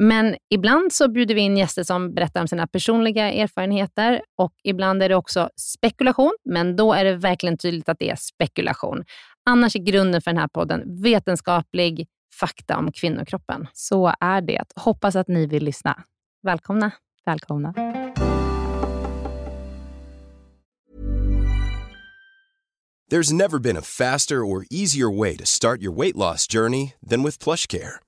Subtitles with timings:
[0.00, 5.02] Men ibland så bjuder vi in gäster som berättar om sina personliga erfarenheter och ibland
[5.02, 9.04] är det också spekulation, men då är det verkligen tydligt att det är spekulation.
[9.50, 12.06] Annars är grunden för den här podden vetenskaplig
[12.40, 13.66] fakta om kvinnokroppen.
[13.72, 14.64] Så är det.
[14.76, 16.02] Hoppas att ni vill lyssna.
[16.42, 16.90] Välkomna.
[17.26, 17.74] Välkomna.
[23.10, 27.22] There's never been a faster or easier way to start your weight loss journey than
[27.22, 28.07] with PlushCare.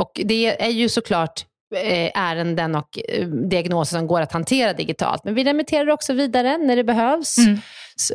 [0.00, 1.44] Och det är ju såklart
[1.76, 5.24] Eh, ärenden och eh, diagnoser som går att hantera digitalt.
[5.24, 7.60] Men vi remitterar också vidare när det behövs mm.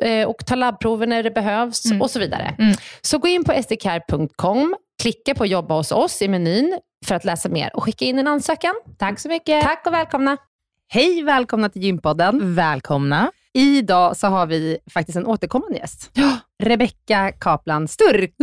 [0.01, 2.01] Eh, och tar labbprover när det behövs mm.
[2.01, 2.55] och så vidare.
[2.59, 2.75] Mm.
[3.01, 7.49] Så gå in på sdcare.com, klicka på jobba hos oss i menyn för att läsa
[7.49, 8.73] mer och skicka in en ansökan.
[8.97, 9.63] Tack så mycket.
[9.63, 10.37] Tack och välkomna.
[10.87, 12.55] Hej, välkomna till Gympodden.
[12.55, 13.31] Välkomna.
[13.53, 16.11] Idag så har vi faktiskt en återkommande gäst.
[16.13, 16.37] Ja.
[16.63, 18.33] Rebecka Kaplan Sturk.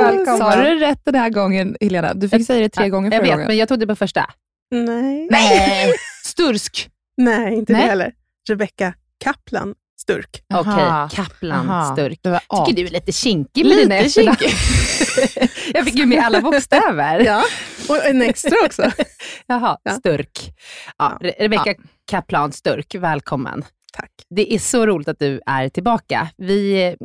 [0.00, 0.38] Välkommen.
[0.38, 2.14] Sa du det rätt den här gången, Helena?
[2.14, 3.30] Du fick säga det tre gånger förra gången.
[3.30, 4.30] Jag vet, men jag trodde på första.
[4.70, 5.28] Nej.
[5.30, 5.92] Nej.
[6.24, 6.90] Stursk.
[7.16, 7.82] Nej, inte Nej.
[7.82, 8.12] det heller.
[8.48, 8.94] Rebecka
[9.24, 10.42] Kaplan Sturk.
[10.54, 11.08] Okej, okay.
[11.10, 11.94] Kaplan Aha.
[11.94, 12.18] Sturk.
[12.22, 14.36] Det var tycker du är lite kinkig med lite dina efternamn.
[15.74, 17.20] jag fick ju med alla bokstäver.
[17.20, 17.42] ja,
[17.88, 18.90] och en extra också.
[19.46, 19.90] Jaha, ja.
[19.90, 20.54] Sturk.
[20.98, 21.84] Ja, Rebecka ja.
[22.10, 23.64] Kaplan Sturk, välkommen.
[23.96, 24.10] Tack.
[24.30, 26.28] Det är så roligt att du är tillbaka.
[26.36, 26.96] Vi,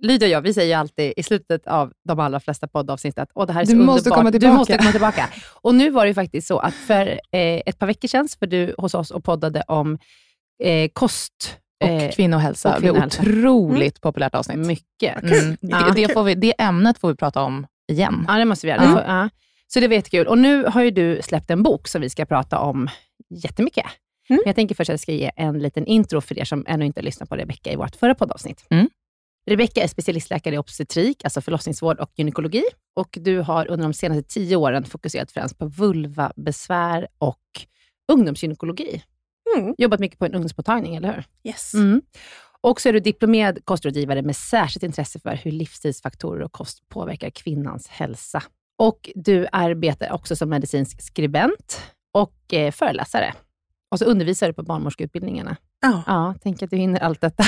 [0.00, 3.30] Lydia och jag, vi säger ju alltid i slutet av de allra flesta poddavsnitt att
[3.34, 3.94] Åh, det här är så du underbart.
[3.96, 4.52] Måste komma tillbaka.
[4.52, 5.28] Du måste komma tillbaka.
[5.62, 8.74] Och nu var det faktiskt så att för eh, ett par veckor sedan var du
[8.78, 9.98] hos oss och poddade om
[10.62, 12.74] eh, kost och eh, kvinnohälsa.
[12.74, 13.22] Och kvinnohälsa.
[13.22, 14.00] Det är otroligt mm.
[14.00, 14.58] populärt avsnitt.
[14.58, 15.22] Mycket.
[15.22, 15.56] Mm.
[15.60, 18.24] Det, det, får vi, det ämnet får vi prata om igen.
[18.28, 18.82] Ja, det måste vi göra.
[18.82, 18.98] Mm.
[19.06, 19.28] ja.
[19.68, 20.26] Så det var jättekul.
[20.26, 22.88] Och nu har ju du släppt en bok som vi ska prata om
[23.30, 23.86] jättemycket.
[24.28, 24.40] Mm.
[24.44, 26.84] Men jag tänker först att jag ska ge en liten intro för er som ännu
[26.86, 28.66] inte lyssnat på Rebecka i vårt förra poddavsnitt.
[28.70, 28.88] Mm.
[29.50, 32.64] Rebecka är specialistläkare i obstetrik, alltså förlossningsvård och gynekologi.
[32.96, 37.42] Och du har under de senaste tio åren fokuserat främst på vulvabesvär och
[38.12, 39.02] ungdomsgynekologi.
[39.56, 39.74] Mm.
[39.78, 41.24] Jobbat mycket på en ungdomsmottagning, eller hur?
[41.44, 41.74] Yes.
[41.74, 42.02] Mm.
[42.60, 47.30] Och så är du diplomerad kostrådgivare med särskilt intresse för hur livsstilsfaktorer och kost påverkar
[47.30, 48.42] kvinnans hälsa.
[48.78, 51.82] Och du arbetar också som medicinsk skribent
[52.14, 53.34] och eh, föreläsare.
[53.90, 55.56] Och så undervisar du på barnmorskeutbildningarna.
[55.82, 56.02] Ja.
[56.06, 56.34] ja.
[56.42, 57.44] Tänk att du hinner allt detta.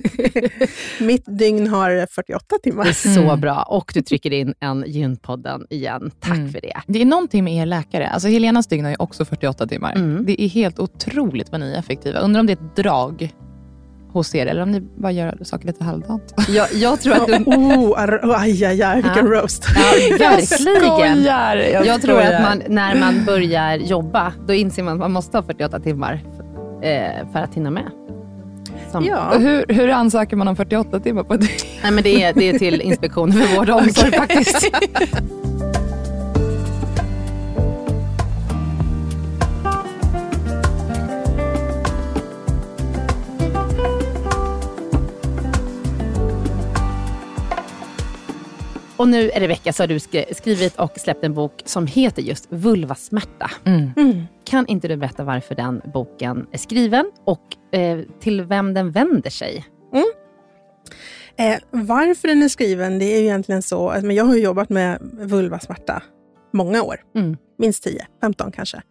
[1.00, 2.84] Mitt dygn har 48 timmar.
[2.84, 3.40] Det är så mm.
[3.40, 3.62] bra.
[3.62, 6.10] Och du trycker in en Gynpodden igen.
[6.20, 6.52] Tack mm.
[6.52, 6.80] för det.
[6.86, 8.08] Det är någonting med er läkare.
[8.08, 9.92] Alltså Helenas dygn har ju också 48 timmar.
[9.94, 10.24] Mm.
[10.26, 12.18] Det är helt otroligt vad ni är effektiva.
[12.18, 13.32] Undrar om det är ett drag
[14.12, 16.34] hos er, eller om ni bara gör saker lite halvdant.
[16.48, 17.34] Jag, jag tror att du...
[17.46, 19.32] Oh, ar- aj, aj, aj, vilken Ja.
[19.40, 19.64] roast.
[19.76, 20.46] Ja, verkligen.
[20.46, 21.56] Skojar!
[21.56, 22.32] Jag, Jag tror skojar.
[22.32, 26.20] att man, när man börjar jobba, då inser man att man måste ha 48 timmar
[26.82, 27.84] eh, för att hinna med.
[28.90, 29.32] Som, Ja.
[29.38, 31.46] Hur, hur ansöker man om 48 timmar på det?
[31.82, 34.70] Nej, men det, är, det är till Inspektionen för vård och omsorg faktiskt.
[48.96, 52.46] Och nu Rebecka så har du skri- skrivit och släppt en bok som heter just
[52.48, 53.50] Vulvasmärta.
[53.64, 54.22] Mm.
[54.44, 59.30] Kan inte du berätta varför den boken är skriven och eh, till vem den vänder
[59.30, 59.64] sig?
[61.36, 64.68] Eh, varför den är skriven, det är ju egentligen så, att- men jag har jobbat
[64.68, 66.02] med vulvasmärta
[66.52, 66.96] många år.
[67.16, 67.36] Mm.
[67.58, 68.82] Minst 10, 15 kanske.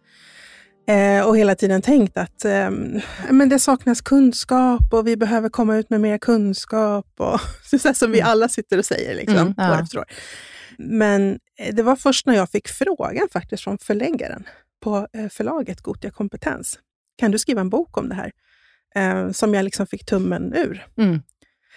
[0.86, 3.00] Eh, och hela tiden tänkt att ehm,
[3.30, 7.06] men det saknas kunskap och vi behöver komma ut med mer kunskap.
[7.16, 7.40] Och,
[7.80, 9.72] så som vi alla sitter och säger liksom, Mm, ja.
[9.78, 10.04] år efter år.
[10.78, 14.44] Men eh, det var först när jag fick frågan faktiskt från förläggaren
[14.82, 16.78] på eh, förlaget Gotia Kompetens.
[17.18, 18.32] Kan du skriva en bok om det här?
[18.94, 20.86] Eh, som jag liksom fick tummen ur.
[20.98, 21.22] Mm.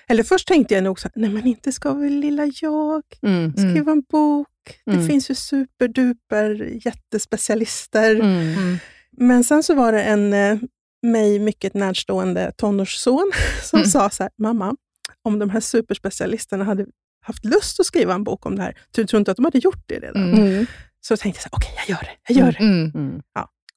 [0.07, 3.54] Eller först tänkte jag nog så nej men inte ska väl lilla jag Mm.
[3.54, 4.48] skriva en bok?
[4.86, 5.07] Det Mm.
[5.07, 8.16] finns ju superduper jättespecialister.
[9.17, 9.27] Mm.
[9.27, 10.57] Men sen så var det en eh,
[11.03, 13.31] mig mycket närstående tonårsson
[13.63, 13.89] som Mm.
[13.89, 14.75] sa så här, mamma,
[15.23, 16.85] om de här superspecialisterna hade
[17.25, 19.57] haft lust att skriva en bok om det här, du tror inte att de hade
[19.59, 20.33] gjort det redan?
[20.33, 20.45] Mm.
[20.45, 20.65] Mm.
[21.01, 22.33] Så tänkte jag, så här, okej, jag gör det.
[22.33, 22.59] Jag gör det.
[22.65, 22.91] Mm.
[22.95, 23.21] Mm.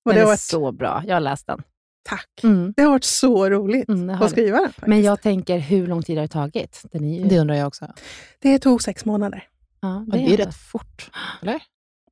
[0.04, 1.02] Och Den det är varit, så bra.
[1.06, 1.62] Jag har läst den.
[2.08, 2.40] tack.
[2.42, 2.72] Mm.
[2.76, 4.66] Det har varit så roligt Mm, det att skriva den.
[4.66, 4.86] faktiskt.
[4.86, 6.82] Men jag tänker, hur lång tid har det tagit?
[6.92, 7.28] Den är ju...
[7.28, 7.92] Det undrar jag också.
[8.38, 9.44] Det tog sex månader.
[9.80, 11.10] ja, Ja, det är rätt fort,
[11.42, 11.60] eller?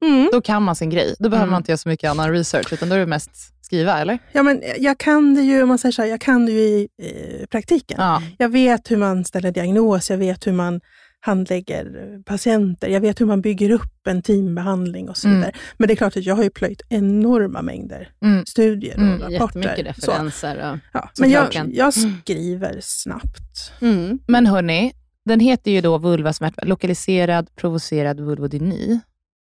[0.04, 0.28] Mm.
[0.32, 1.14] Då kan man sin grej.
[1.18, 1.50] Då behöver Mm.
[1.52, 3.30] man inte göra så mycket annan research, utan då är det mest
[3.64, 4.18] skriva, eller?
[4.32, 6.58] Ja, men jag kan det ju, om man säger så här, jag kan det ju
[6.60, 7.96] i eh, praktiken.
[8.00, 8.22] Ja.
[8.38, 10.80] Jag vet hur man ställer diagnos, jag vet hur man
[11.20, 11.86] handlägger
[12.24, 15.38] patienter, jag vet hur man bygger upp en teambehandling och så Mm.
[15.40, 15.52] vidare.
[15.78, 18.46] Men det är klart att jag har ju plöjt enorma mängder Mm.
[18.46, 19.60] studier och Mm, rapporter.
[19.60, 20.56] Jättemycket Så, referenser.
[20.72, 20.78] Och...
[20.92, 21.10] ja.
[21.12, 21.66] så Men jag, klart.
[21.70, 23.72] jag skriver snabbt.
[23.80, 24.18] Mm.
[24.26, 24.92] Men hörni,
[25.24, 29.00] den heter ju då vulvasmärta, lokaliserad provocerad vulvodyni.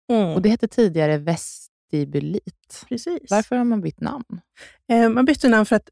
[0.10, 0.28] Mm.
[0.30, 2.86] Och det hette tidigare vestibulit.
[2.90, 3.30] Precis.
[3.30, 4.42] Varför har man bytt namn?
[4.92, 5.90] Eh, man bytte namn för att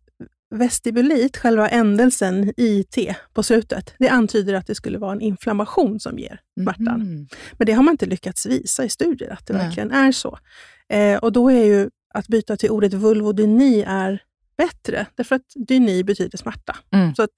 [0.50, 2.98] vestibulit, själva ändelsen IT
[3.34, 7.00] på slutet, det antyder att det skulle vara en inflammation som ger smärtan.
[7.00, 7.28] Mhm.
[7.58, 9.66] Men det har man inte lyckats visa i studier att det Nej.
[9.66, 10.40] verkligen är så.
[10.90, 14.22] Eh, och då är ju att byta till ordet vulvodyni är
[14.58, 16.76] bättre, därför att dyni betyder smärta.
[16.92, 17.16] Mm.
[17.16, 17.30] Så att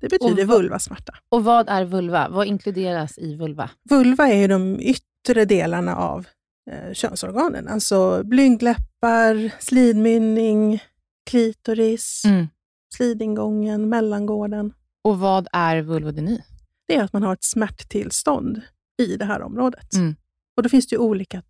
[0.00, 1.14] det betyder Och vulvasmärta.
[1.28, 2.28] Och vad är vulva?
[2.28, 3.70] Vad inkluderas i vulva?
[3.90, 5.02] Vulva är ju de yttre
[5.34, 6.26] delarna av
[6.70, 10.82] eh, könsorganen, alltså blygdläppar, slidmynning,
[11.30, 12.46] klitoris, Mm.
[12.94, 14.72] slidingången, mellangården.
[15.04, 16.42] Och vad är vulvodyni?
[16.88, 18.60] Det är att man har ett smärttillstånd
[19.02, 19.94] i det här området.
[19.94, 20.16] Mm.
[20.56, 21.42] Och då finns det ju olika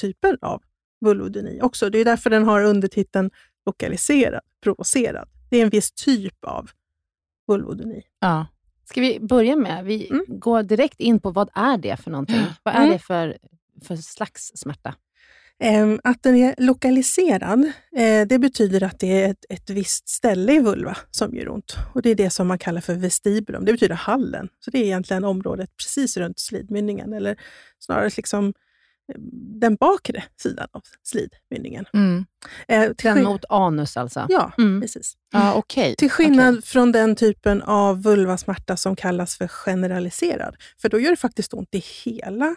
[0.00, 0.62] typer av
[1.04, 1.90] vulvodyni också.
[1.90, 3.30] Det är därför den har undertiteln
[3.66, 5.28] lokaliserad, provocerad.
[5.50, 6.70] Det är en viss typ av
[7.48, 8.02] vulvodyni.
[8.20, 8.46] Ja.
[8.84, 10.24] Ska vi börja med, vi Mm.
[10.28, 12.42] går direkt in på vad är det för någonting?
[12.62, 12.90] Vad är Mm.
[12.92, 13.36] det för,
[13.84, 14.94] för slags smärta?
[15.60, 17.64] Ehm, att den är lokaliserad,
[17.96, 21.76] eh, det betyder att det är ett, ett visst ställe i vulva som gör ont.
[21.94, 23.64] Och Det är det som man kallar för vestibulum.
[23.64, 24.48] Det betyder hallen.
[24.64, 27.36] Så det är egentligen området precis runt slidmynningen, eller
[27.78, 28.54] snarare liksom
[29.60, 31.84] den bakre sidan av slidmynningen.
[31.94, 32.24] Mm.
[32.68, 34.26] Eh, Den mot anus alltså?
[34.28, 34.80] Ja, Mm.
[34.80, 35.16] precis.
[35.32, 35.94] Ja, okej.
[35.96, 40.56] Till skillnad från den typen av vulvasmärta som kallas för generaliserad.
[40.80, 42.54] För då gör det faktiskt ont i hela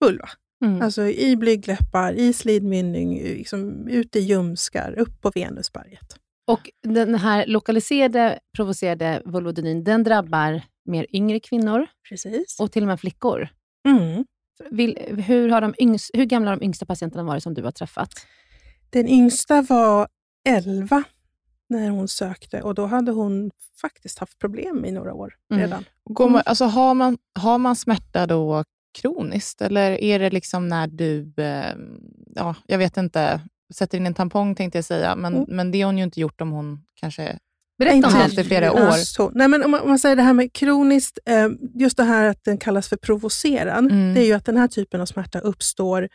[0.00, 0.28] vulva.
[0.64, 0.82] Mm.
[0.82, 6.16] Alltså i blygdläppar, i slidmynning, liksom ut i ljumskar, upp på venusberget.
[6.46, 12.60] Och den här lokaliserade, provocerade vulvodynin, den drabbar mer yngre kvinnor Precis.
[12.60, 13.48] och till och med flickor.
[13.88, 14.24] Mm.
[14.70, 17.70] Vill, hur, har de yngs, hur gamla har de yngsta patienterna varit som du har
[17.72, 18.10] träffat?
[18.90, 20.08] Den yngsta var
[20.48, 21.02] 11
[21.68, 25.62] när hon sökte och då hade hon faktiskt haft problem i några år Mm.
[25.62, 25.84] redan.
[26.04, 28.64] Går man, alltså, har, man, har man smärta då
[29.00, 31.74] kroniskt, eller är det liksom när du, eh,
[32.34, 33.40] ja, jag vet inte,
[33.74, 35.46] sätter in en tampong tänkte jag säga, men, Mm.
[35.48, 37.38] men det har hon ju inte gjort om hon kanske...
[37.84, 38.92] Berätta Inte om det i flera Ja, år.
[38.92, 42.04] Så, nej, men om, man, om man säger det här med kroniskt, eh, just det
[42.04, 44.14] här att den kallas för provocerad, Mm.
[44.14, 46.08] det är ju att den här typen av smärta uppstår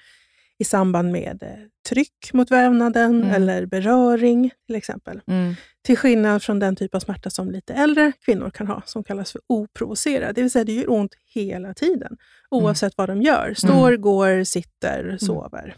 [0.60, 1.50] i samband med eh,
[1.90, 3.36] tryck mot vävnaden Mm.
[3.36, 5.22] eller beröring till exempel.
[5.28, 5.56] Mm.
[5.86, 9.32] Till skillnad från den typ av smärta som lite äldre kvinnor kan ha, som kallas
[9.32, 10.36] för oprovocerad.
[10.36, 12.18] Det vill säga det gör ont hela tiden,
[12.50, 13.54] oavsett vad de gör.
[13.58, 15.76] Står, går, sitter, sover.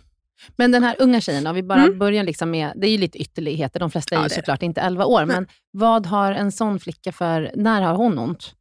[0.55, 2.00] Men den här unga tjejen, om vi bara Mm.
[2.00, 4.36] börjar liksom med, det är ju lite ytterligheter, de flesta är Ja, ju är det.
[4.36, 8.53] såklart inte 11 år, men vad har en sån flicka för, när har hon ont?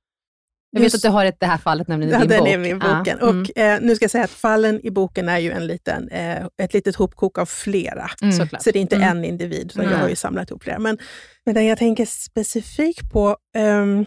[0.71, 2.39] Jag Just- vet att du har ett, det här fallet, nämligen i Ja, din den
[2.39, 2.49] bok.
[2.49, 3.19] är min boken.
[3.19, 6.09] mm, Och eh, nu ska jag säga att fallen i boken är ju en liten,
[6.09, 8.11] eh, ett litet hopkok av flera.
[8.23, 8.33] Mm.
[8.33, 8.63] Såklart.
[8.63, 9.09] Så det är inte Mm.
[9.19, 10.79] en individ, utan jag har ju samlat ihop flera.
[10.79, 10.99] Men,
[11.47, 14.07] men den jag tänker specifikt på, ehm,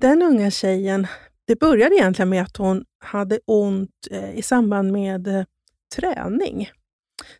[0.00, 1.06] den unga tjejen,
[1.46, 5.44] det började egentligen med att hon hade ont eh, i samband med eh,
[5.96, 6.70] träning.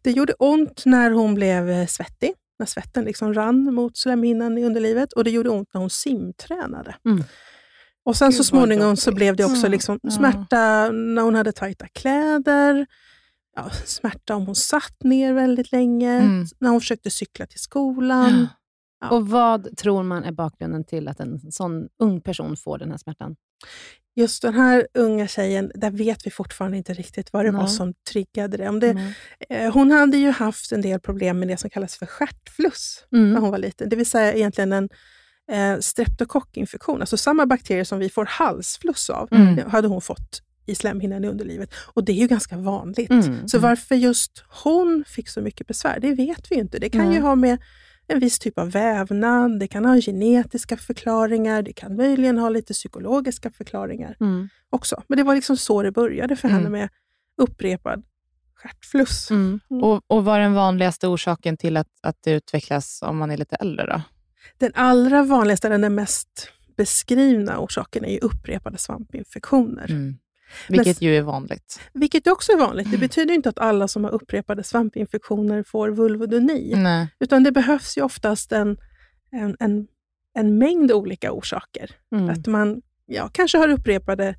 [0.03, 4.65] Det gjorde ont när hon blev eh, svettig, när svetten liksom rann mot slemhinnan i
[4.65, 6.95] underlivet och det gjorde ont när hon simtränade.
[7.05, 7.25] Mm.
[8.05, 10.11] Och sen Gud, så småningom så blev det också Mm, liksom ja.
[10.11, 12.87] smärta när hon hade tajta kläder,
[13.57, 16.47] ja, smärta om hon satt ner väldigt länge, Mm.
[16.59, 18.49] när hon försökte cykla till skolan.
[19.01, 19.11] Ja.
[19.11, 22.99] Och vad tror man är bakgrunden till att en sån ung person får den här
[22.99, 23.37] smärtan?
[24.17, 27.69] Just den här unga tjejen, där vet vi fortfarande inte riktigt vad det var Nej.
[27.69, 28.69] som triggade det.
[28.69, 29.13] Om det
[29.49, 33.21] eh, hon hade ju haft en del problem med det som kallas för stjärtfluss när
[33.21, 33.43] Mm.
[33.43, 33.89] hon var liten.
[33.89, 34.89] Det vill säga egentligen en
[35.53, 39.71] eh, streptokockinfektion, alltså samma bakterier som vi får halsfluss av, Mm.
[39.71, 41.75] hade hon fått i slemhinnan i underlivet.
[41.95, 43.11] Och det är ju ganska vanligt.
[43.11, 43.49] Mm.
[43.49, 46.79] Så varför just hon fick så mycket besvär, det vet vi ju inte.
[46.79, 47.59] Det kan ju ha med
[48.13, 52.73] en viss typ av vävnad, det kan ha genetiska förklaringar, det kan möjligen ha lite
[52.73, 54.49] psykologiska förklaringar Mm.
[54.71, 55.03] också.
[55.09, 56.59] Men det var liksom så det började för Mm.
[56.59, 56.89] henne med
[57.37, 58.03] upprepad
[58.55, 59.31] stjärtfluss.
[59.31, 59.61] Mm.
[59.69, 63.37] Och, och vad är den vanligaste orsaken till att, att det utvecklas om man är
[63.37, 63.87] lite äldre?
[63.87, 64.03] då?
[64.59, 70.15] Den allra vanligaste, den mest beskrivna orsaken är ju upprepade svampinfektioner.
[70.69, 70.79] Mm.
[70.79, 71.81] Vilket ju är vanligt.
[71.93, 72.87] Vilket också är vanligt.
[72.87, 73.01] Mm.
[73.01, 76.73] Det betyder inte att alla som har upprepade svampinfektioner får vulvodyni.
[76.77, 77.09] Nej.
[77.21, 78.77] Utan det behövs ju oftast en,
[79.33, 79.87] en, en,
[80.35, 81.91] en mängd olika orsaker.
[82.15, 82.29] Mm.
[82.31, 84.35] Att man ja, kanske har upprepade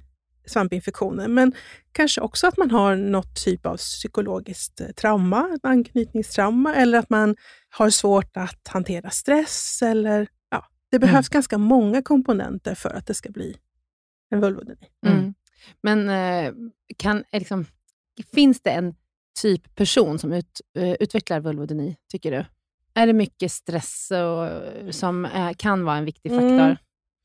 [0.46, 1.54] svampinfektioner, men
[1.92, 7.10] kanske också att man har något typ av psykologiskt eh, trauma, ett anknytningstrauma, eller att
[7.10, 7.36] man
[7.70, 9.82] har svårt att hantera stress.
[9.82, 13.56] Eller, ja, det behövs ganska många komponenter för att det ska bli
[14.30, 14.88] en vulvodyni.
[15.06, 15.34] Mm.
[15.84, 16.54] Men eh,
[16.98, 17.66] kan, är liksom,
[18.34, 18.96] finns det en
[19.42, 22.46] typ person som ut, eh, utvecklar vulvodyni, tycker du?
[22.96, 25.28] Är det mycket stress och, som
[25.58, 26.48] kan vara en viktig faktor?
[26.50, 26.76] Mm.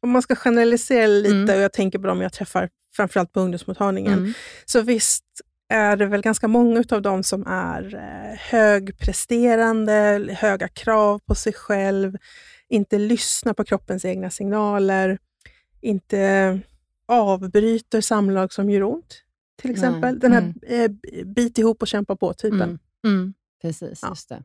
[0.02, 1.56] Om man ska generalisera lite, Mm.
[1.56, 4.32] och jag tänker på dem jag träffar framförallt på ungdomsmottagningen, Mm.
[4.64, 5.24] Så visst
[5.68, 11.52] är det väl ganska många av dem som är eh, högpresterande, höga krav på sig
[11.52, 12.16] själv,
[12.68, 15.18] inte lyssnar på kroppens egna signaler,
[15.80, 16.60] inte
[17.08, 19.22] avbryter samlag som gör ont,
[19.62, 20.18] till exempel.
[20.18, 20.84] Den här Mm.
[21.16, 22.62] eh, bit ihop och kämpa på-typen.
[22.62, 22.78] Mm.
[23.06, 23.34] Mm.
[23.62, 24.08] Precis, Ja.
[24.08, 24.42] just det.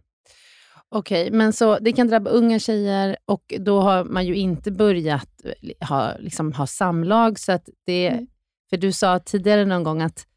[0.90, 5.30] Okej, men så det kan drabba unga tjejer och då har man ju inte börjat
[5.44, 7.40] eh, ha, liksom, ha samlag.
[7.40, 8.28] Så att det, Mm.
[8.70, 10.28] För du sa tidigare någon gång att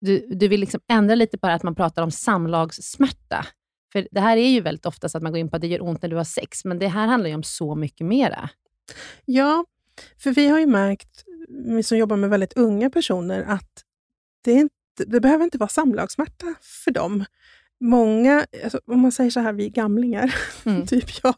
[0.00, 3.46] du, du vill liksom ändra lite på det att man pratar om samlagssmärta.
[3.92, 5.68] För det här är ju väldigt ofta så att man går in på att det
[5.68, 8.50] gör ont när du har sex, men det här handlar ju om så mycket mera.
[9.24, 9.64] Ja,
[10.22, 11.24] för vi har ju märkt,
[11.82, 13.70] som jobbar med väldigt unga personer, att
[14.44, 14.74] det, inte,
[15.06, 17.24] det behöver inte vara samlagssmärta för dem.
[17.80, 20.34] Många, alltså, om man säger så här, vi gamlingar,
[20.64, 20.86] Mm.
[20.86, 21.34] typ jag,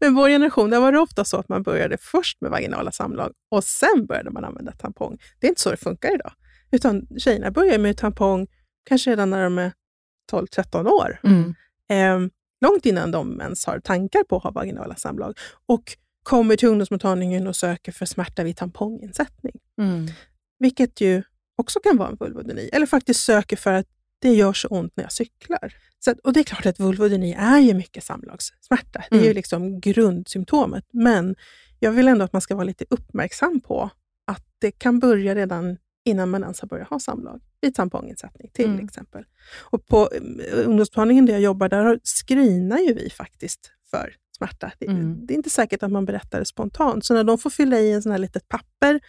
[0.00, 3.32] men vår generation, där var det ofta så att man började först med vaginala samlag
[3.50, 5.18] och sen började man använda tampong.
[5.40, 6.32] Det är inte så det funkar idag.
[6.70, 8.46] Utan tjejerna börjar med tampong
[8.84, 9.72] kanske redan när de är
[10.32, 11.20] 12-13 år.
[11.24, 11.54] Mm.
[11.88, 15.38] Eh, långt innan de ens har tankar på att ha vaginala samlag.
[15.66, 15.82] Och
[16.28, 19.54] kommer till ungdomsmottagningen och söker för smärta vid tamponginsättning.
[19.78, 20.06] Mm.
[20.58, 21.22] Vilket ju
[21.56, 22.70] också kan vara en vulvodyni.
[22.72, 23.86] Eller faktiskt söker för att
[24.18, 25.74] det gör så ont när jag cyklar.
[25.98, 29.04] Så att, och det är klart att vulvodyni är ju mycket samlagssmärta.
[29.10, 29.34] Det är ju Mm.
[29.34, 30.84] liksom grundsymptomet.
[30.92, 31.36] Men
[31.78, 33.90] jag vill ändå att man ska vara lite uppmärksam på
[34.26, 37.40] att det kan börja redan innan man ens har börjat ha samlag.
[37.60, 38.84] Vid tamponginsättning till Mm.
[38.84, 39.24] exempel.
[39.70, 44.72] Och på mm, ungdomsmottagningen där jag jobbar, där screenar ju vi faktiskt för smärta.
[44.78, 45.26] Det, Mm.
[45.26, 47.04] det är inte säkert att man berättar det spontant.
[47.04, 49.00] Så när de får fylla i en sån här litet papper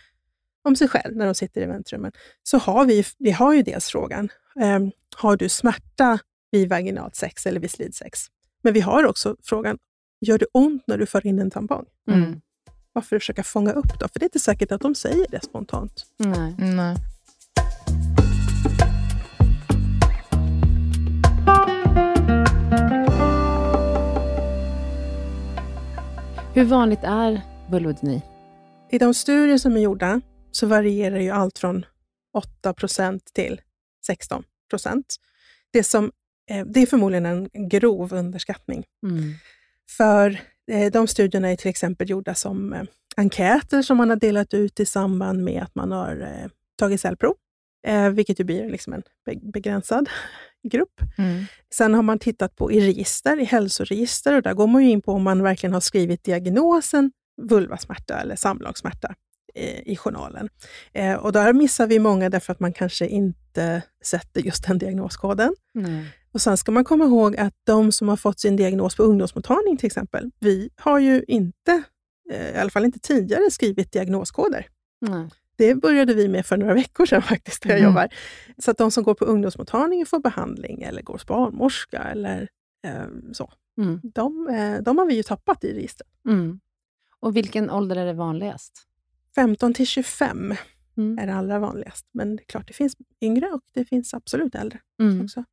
[0.64, 2.12] om sig själv när de sitter i väntrummen,
[2.44, 4.30] så har vi, vi har ju dels frågan,
[4.62, 6.20] ehm, har du smärta
[6.52, 8.20] vid vaginalt sex eller vid slidsex?
[8.62, 9.78] Men vi har också frågan,
[10.22, 11.86] gör det ont när du för in en tampong?
[12.12, 12.42] Mm.
[12.94, 14.08] Varför försöka fånga upp då?
[14.08, 16.06] För det är inte säkert att de säger det spontant.
[16.18, 16.56] Nej.
[16.58, 16.96] Nej.
[26.54, 28.22] Hur vanligt är vulvodyni?
[28.92, 31.86] I de studier som är gjorda så varierar ju allt från
[32.64, 33.62] 8% till
[34.06, 34.44] 16
[35.74, 36.12] det, som,
[36.50, 38.86] eh, det är förmodligen en grov underskattning.
[39.04, 39.34] Mm.
[39.98, 40.42] För
[40.72, 42.84] eh, de studierna är till exempel gjorda som eh,
[43.18, 47.36] enkäter som man har delat ut i samband med att man har tagit cellprov,
[48.14, 50.10] vilket ju blir liksom en be- begränsad
[50.64, 51.02] grupp.
[51.18, 51.46] Mm.
[51.74, 55.02] Sen har man tittat på i register, i hälsoregister, och där går man ju in
[55.02, 57.12] på om man verkligen har skrivit diagnosen
[57.42, 59.16] vulvasmärta eller samlagssmärta
[59.56, 60.50] eh, i journalen.
[60.94, 65.56] Eh, och där missar vi många därför att man kanske inte sätter just den diagnoskoden.
[65.74, 66.06] Nej.
[66.32, 69.78] Och Sen ska man komma ihåg att de som har fått sin diagnos på ungdomsmottagning
[69.78, 71.84] till exempel, vi har ju inte,
[72.32, 74.68] eh, i alla fall inte tidigare, skrivit diagnoskoder.
[75.02, 75.30] Nej.
[75.60, 77.86] Det började vi med för några veckor sedan faktiskt, där jag Mhm.
[77.90, 78.08] jobbar.
[78.58, 82.48] Så att de som går på ungdomsmottagningen får behandling eller går hos barnmorska eller
[82.88, 83.52] eh, så.
[83.78, 84.02] Mm.
[84.04, 86.08] De, eh, de har vi ju tappat i registret.
[86.28, 86.60] Mm.
[87.20, 88.74] Och vilken ålder är det vanligast?
[89.36, 90.54] 15 till 25
[90.98, 91.20] Mm.
[91.20, 92.06] är det allra vanligast.
[92.14, 95.24] Men det är klart, det finns yngre och det finns absolut äldre Mm.
[95.24, 95.44] också.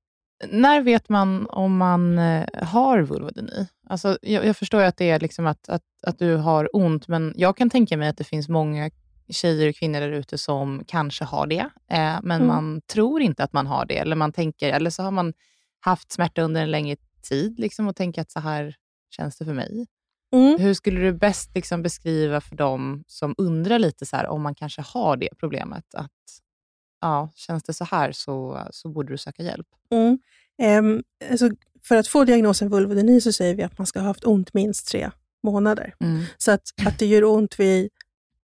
[0.50, 3.66] När vet man om man eh, har vulvodyni?
[3.88, 7.34] Alltså, jag, jag förstår att det är liksom att, att, att du har ont, men
[7.36, 8.90] jag kan tänka mig att det finns många
[9.28, 12.46] tjejer och kvinnor där ute som kanske har det, eh, men Mm.
[12.46, 13.98] man tror inte att man har det.
[13.98, 15.32] Eller, man tänker, eller så har man
[15.80, 16.96] haft smärta under en längre
[17.28, 18.74] tid liksom, och tänker att så här
[19.10, 19.86] känns det för mig.
[20.34, 20.60] Mm.
[20.60, 24.54] Hur skulle du bäst liksom beskriva för dem som undrar lite så här, om man
[24.54, 25.94] kanske har det problemet?
[25.94, 26.10] Att
[27.00, 29.66] ja, Känns det så här så, så borde du söka hjälp.
[29.90, 30.18] Mm.
[30.62, 31.50] Ehm, alltså,
[31.82, 34.88] för att få diagnosen vulvodyni så säger vi att man ska ha haft ont minst
[34.88, 35.10] tre
[35.42, 35.94] månader.
[36.38, 37.88] Så att, att det gör ont vid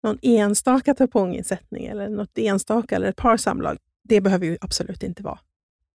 [0.03, 5.23] någon enstaka tamponginsättning eller något enstaka eller ett par samlag, det behöver ju absolut inte
[5.23, 5.39] vara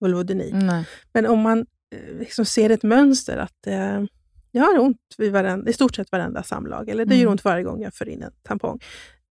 [0.00, 0.50] vulvodyni.
[0.52, 0.84] Nej.
[1.12, 4.02] Men om man eh, liksom ser ett mönster att eh,
[4.50, 7.32] jag har ont vid varenda, i stort sett varenda samlag, eller det gör Mm.
[7.32, 8.80] ont varje gång jag för in en tampong,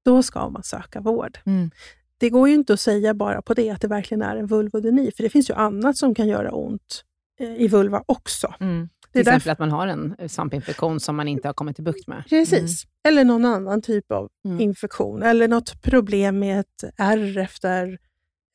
[0.06, 1.38] då ska man söka vård.
[1.46, 1.72] Mm.
[2.18, 5.12] Det går ju inte att säga bara på det att det verkligen är en vulvodyni,
[5.16, 7.04] för det finns ju annat som kan göra ont
[7.40, 8.54] eh, i vulva också.
[8.60, 8.90] Mm.
[9.14, 11.54] Det Till är exempel därför, att man har en eh, svampinfektion som man inte har
[11.54, 12.24] kommit till bukt med.
[12.30, 12.84] precis.
[13.08, 14.60] Eller någon annan typ av Mm.
[14.60, 17.98] infektion, eller något problem med ett ärr efter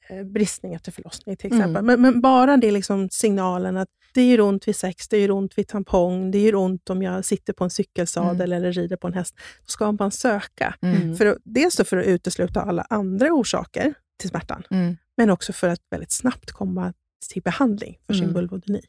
[0.08, 1.70] eh, bristning efter förlossning till exempel.
[1.76, 1.86] Mm.
[1.86, 5.58] Men, men bara det liksom signalen att det gör ont vid sex, det gör ont
[5.58, 9.12] vid tampong, det gör ont om jag sitter på en cykelsadel eller rider på en
[9.14, 9.34] häst.
[9.60, 10.74] Då ska man söka.
[10.82, 11.16] Mm.
[11.16, 14.96] För att, dels för att utesluta alla andra orsaker till smärtan, Mm.
[15.16, 16.92] men också för att väldigt snabbt komma
[17.32, 18.34] till behandling för sin Mm.
[18.34, 18.80] vulvodyni.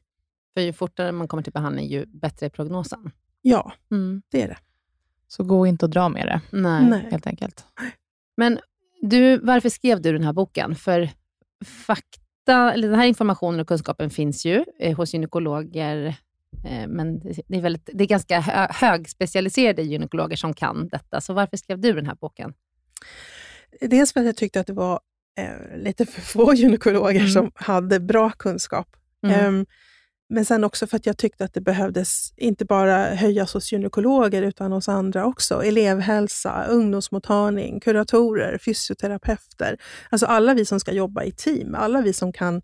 [0.53, 3.11] För ju fortare man kommer till behandling, ju bättre är prognosen.
[3.41, 4.21] Ja, Mm.
[4.31, 4.57] det är det.
[5.27, 6.89] Så gå inte och dra med det, Nej.
[6.89, 7.07] Nej.
[7.11, 7.65] helt enkelt.
[8.37, 8.59] Men
[9.01, 10.75] du, varför skrev du den här boken?
[10.75, 11.09] För
[11.65, 16.05] fakta, eller den här informationen och kunskapen finns ju eh, hos gynekologer,
[16.65, 21.21] eh, men det är, väldigt, det är ganska hö, högspecialiserade gynekologer som kan detta.
[21.21, 22.53] Så varför skrev du den här boken?
[23.81, 24.99] Dels för att jag tyckte att det var
[25.39, 27.29] eh, lite för få gynekologer Mm.
[27.31, 28.95] som hade bra kunskap.
[29.27, 29.65] Mm.
[30.29, 34.41] Men sen också för att jag tyckte att det behövdes inte bara höjas hos gynekologer,
[34.41, 35.63] utan hos andra också.
[35.63, 39.77] Elevhälsa, ungdomsmottagning, kuratorer, fysioterapeuter.
[40.09, 42.61] Alltså alla vi som ska jobba i team, alla vi som kan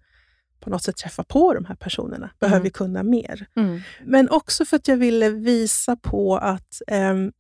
[0.60, 3.48] på något sätt träffa på de här personerna, behöver kunna mer.
[3.56, 3.82] Mm.
[4.06, 7.32] Men också för att jag ville visa på att um,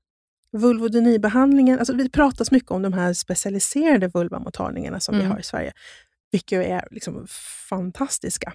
[0.52, 5.32] vulvodynibehandlingen, alltså det pratas mycket om de här specialiserade vulvamottagningarna som vi Mm.
[5.32, 5.74] har i Sverige,
[6.32, 7.28] vilka är liksom
[7.70, 8.54] fantastiska.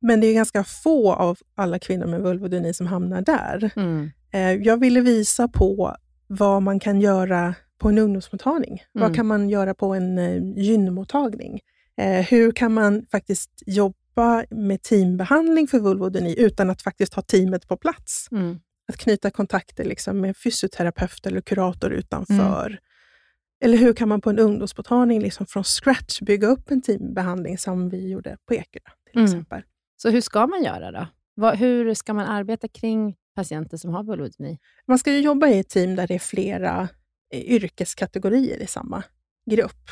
[0.00, 3.70] Men det är ganska få av alla kvinnor med vulvodyni som hamnar där.
[3.76, 4.10] Mm.
[4.32, 5.96] Eh, jag ville visa på
[6.26, 8.82] vad man kan göra på en ungdomsmottagning.
[8.94, 9.08] Mm.
[9.08, 11.60] Vad kan man göra på en eh, gynmottagning?
[12.00, 17.68] Eh, hur kan man faktiskt jobba med teambehandling för vulvodyni utan att faktiskt ha teamet
[17.68, 18.28] på plats?
[18.32, 18.58] Mm.
[18.88, 22.78] Att knyta kontakter liksom med fysioterapeut eller kurator utanför.
[23.60, 27.88] Eller hur kan man på en ungdomsmottagning liksom från scratch bygga upp en teambehandling som
[27.88, 29.24] vi gjorde på Ekerö till Mm.
[29.24, 29.62] exempel.
[29.96, 31.06] Så hur ska man göra då?
[31.34, 34.58] Vad, hur ska man arbeta kring patienter som har vulvodyni?
[34.86, 36.88] Man ska ju jobba i ett team där det är flera
[37.34, 39.02] eh, yrkeskategorier i samma
[39.50, 39.90] grupp.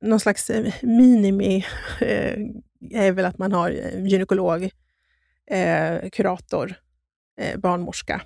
[0.00, 1.64] Någon slags eh, minimi
[2.00, 2.38] eh,
[2.90, 3.70] är väl att man har
[4.06, 4.70] gynekolog,
[6.12, 6.74] kurator,
[7.56, 8.22] barnmorska,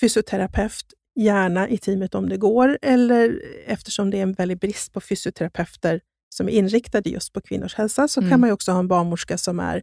[0.00, 5.00] fysioterapeut, gärna i teamet om det går, eller eftersom det är en väldig brist på
[5.00, 8.30] fysioterapeuter som är inriktade just på kvinnors hälsa, så Mm.
[8.30, 9.82] kan man också ha en barnmorska som är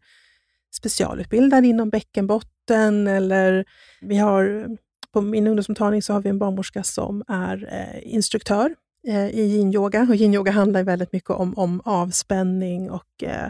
[0.74, 3.66] specialutbildad inom bäckenbotten, eller
[4.02, 4.68] vi har
[5.14, 8.76] på min ungdomsmottagning så har vi en barnmorska som är eh, instruktör
[9.08, 10.02] eh, i yin-yoga.
[10.10, 13.50] Och yin-yoga handlar väldigt mycket om, om avspänning och eh,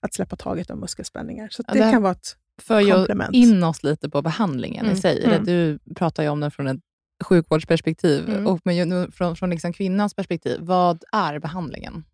[0.00, 1.48] att släppa taget om muskelspänningar.
[1.50, 3.34] Så Ja, det det kan vara ett För Komplement.
[3.34, 5.24] in oss lite på behandlingen Mm, i sig.
[5.24, 5.44] mm.
[5.44, 6.80] Du pratar ju om den från ett
[7.24, 8.46] sjukvårdsperspektiv Mm.
[8.46, 10.58] och nu från, från liksom kvinnans perspektiv.
[10.60, 12.04] Vad är behandlingen?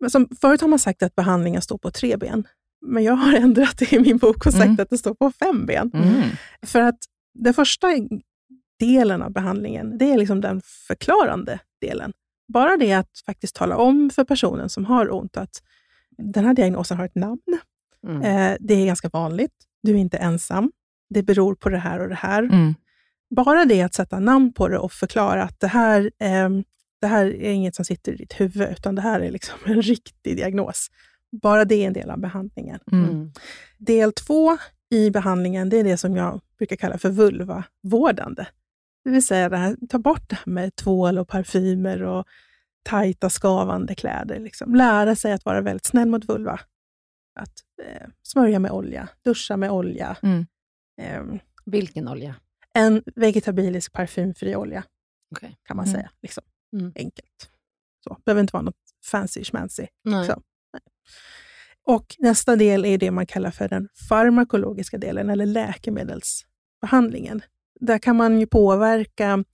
[0.00, 2.46] Men som, förut har man sagt att behandlingen står på tre ben,
[2.86, 4.80] men jag har ändrat det i min bok och sagt Mm.
[4.80, 5.90] att det står på fem ben.
[5.94, 6.22] Mm.
[6.62, 6.98] För att
[7.34, 7.86] den första
[8.78, 12.12] delen av behandlingen, det är liksom den förklarande delen.
[12.48, 15.62] Bara det att faktiskt tala om för personen som har ont att
[16.18, 17.40] den här diagnosen har ett namn.
[18.08, 18.22] Mm.
[18.22, 19.54] Eh, det är ganska vanligt.
[19.82, 20.72] Du är inte ensam.
[21.14, 22.42] Det beror på det här och det här.
[23.30, 26.64] Bara det att sätta namn på det och förklara att det här, ehm,
[27.00, 29.82] det här är inget som sitter i ditt huvud, utan det här är liksom en
[29.82, 30.90] riktig diagnos.
[31.42, 32.80] Bara det är en del av behandlingen.
[32.92, 33.10] Mm.
[33.10, 33.32] Mm.
[33.78, 34.58] Del två
[34.90, 38.46] i behandlingen, det är det som jag brukar kalla för vulva-vårdande.
[39.04, 42.26] Det vill säga det här, ta bort det här med tvål och parfymer och
[42.82, 44.38] tajta skavande kläder.
[44.38, 44.74] Liksom.
[44.74, 46.60] Lära sig att vara väldigt snäll mot vulva.
[47.34, 47.54] Att
[47.86, 50.16] eh, smörja med olja, duscha med olja.
[50.22, 50.46] Mm.
[51.00, 52.34] Ehm, Vilken olja?
[52.74, 54.84] En vegetabilisk parfymfri olja,
[55.36, 55.56] Okej.
[55.64, 55.94] kan man Mm.
[55.96, 56.10] säga.
[56.22, 56.44] Liksom.
[56.72, 56.92] Mm.
[56.94, 57.50] Enkelt.
[58.04, 58.16] Så.
[58.24, 59.86] behöver inte vara något fancy schmancy.
[60.04, 60.26] Nej.
[60.26, 60.42] Så.
[61.86, 67.42] Och nästa del är det man kallar för den farmakologiska delen, eller läkemedelsbehandlingen.
[67.80, 69.44] Där kan man ju påverka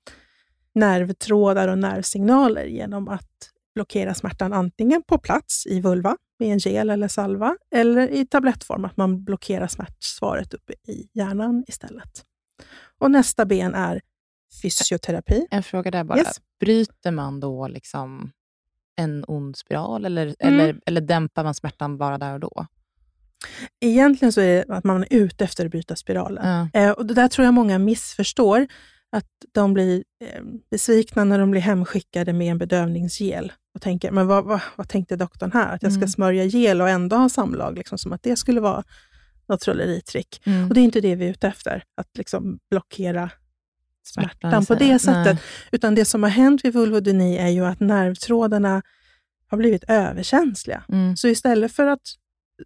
[0.73, 6.91] nervtrådar och nervsignaler genom att blockera smärtan antingen på plats i vulva med en gel
[6.91, 12.25] eller salva, eller i tablettform, att man blockerar smärtsvaret uppe i hjärnan istället.
[12.99, 14.01] Och nästa ben är
[14.63, 15.47] fysioterapi.
[15.51, 16.19] En fråga där bara.
[16.19, 16.37] Yes.
[16.61, 18.31] Bryter man då liksom
[18.97, 20.55] en ond spiral eller, Mm.
[20.61, 22.67] eller, eller dämpar man smärtan bara där och då?
[23.81, 26.69] Egentligen så är det att man är ute efter att bryta spiralen.
[26.73, 26.81] Ja.
[26.81, 28.67] Eh, och det där tror jag många missförstår,
[29.11, 34.27] att de blir eh, besvikna när de blir hemskickade med en bedövningsgel och tänker, men
[34.27, 35.75] vad, vad, vad tänkte doktorn här?
[35.75, 36.09] Att jag ska Mm.
[36.09, 38.85] smörja gel och ändå ha samlag, liksom, som att det skulle vara
[39.49, 40.43] något trolleritrick.
[40.47, 40.69] Mm.
[40.69, 43.31] Och det är inte det vi är ute efter, att liksom blockera
[44.05, 44.99] smärtan på det nej.
[44.99, 45.39] sättet.
[45.73, 48.83] Utan det som har hänt vid vulvodyni är ju att nervtrådarna
[49.49, 50.85] har blivit överkänsliga.
[50.89, 51.17] Mm.
[51.17, 52.03] Så istället för att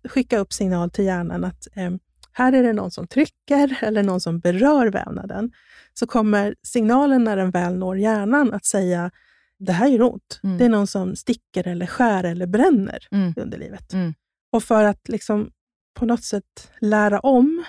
[0.09, 1.91] skicka upp signal till hjärnan att eh,
[2.33, 5.53] här är det någon som trycker eller någon som berör vävnaden,
[5.95, 9.11] så kommer signalen när den väl når hjärnan att säga
[9.59, 10.41] det här gör ont.
[10.43, 10.59] Mm.
[10.59, 13.35] Det är någon som sticker eller skär eller bränner Mm.
[13.37, 13.93] i underlivet.
[13.93, 14.15] Mm.
[14.53, 15.51] Och för att liksom
[15.95, 17.65] på något sätt lära om,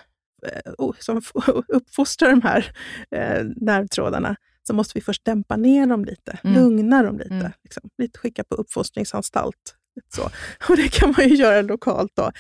[0.48, 1.32] eh, som f-
[1.68, 2.72] uppfostra de här
[3.16, 4.36] eh, nervtrådarna,
[4.68, 6.56] så måste vi först dämpa ner dem lite, Mm.
[6.56, 7.34] lugna dem lite.
[7.36, 7.52] Mm.
[7.64, 7.90] Liksom.
[7.98, 9.76] Lite skicka på uppfostringsanstalt.
[10.16, 10.22] Så.
[10.70, 12.12] Och det kan man ju göra lokalt.
[12.16, 12.32] Då.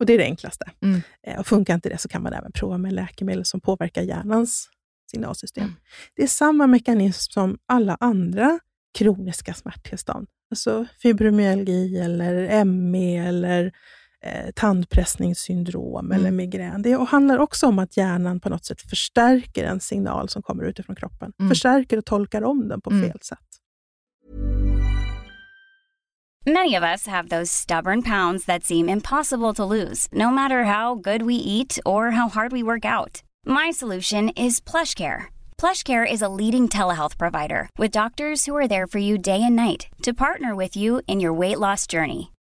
[0.00, 0.64] Och det är det enklaste.
[0.82, 1.02] Mm.
[1.26, 4.68] Eh, och funkar inte det så kan man även prova med läkemedel som påverkar hjärnans
[5.10, 5.64] signalsystem.
[5.64, 5.76] Mm.
[6.16, 8.58] Det är samma mekanism som alla andra
[8.98, 10.28] kroniska smärttillstånd.
[10.50, 13.72] Alltså fibromyalgi, eller ME, eller
[14.24, 16.18] eh, tandpressningssyndrom Mm.
[16.18, 16.82] eller migrän.
[16.82, 20.96] Det handlar också om att hjärnan på något sätt förstärker en signal som kommer utifrån
[20.96, 21.32] kroppen.
[21.38, 21.48] Mm.
[21.50, 23.10] Förstärker och tolkar om den på Mm.
[23.10, 23.38] fel sätt.
[26.46, 30.94] Many of us have those stubborn pounds that seem impossible to lose, no matter how
[30.94, 33.22] good we eat or how hard we work out.
[33.46, 35.24] My solution is PlushCare.
[35.62, 39.54] PlushCare is a leading telehealth provider with doctors who are there for you day and
[39.56, 42.30] night to partner with you in your weight loss journey.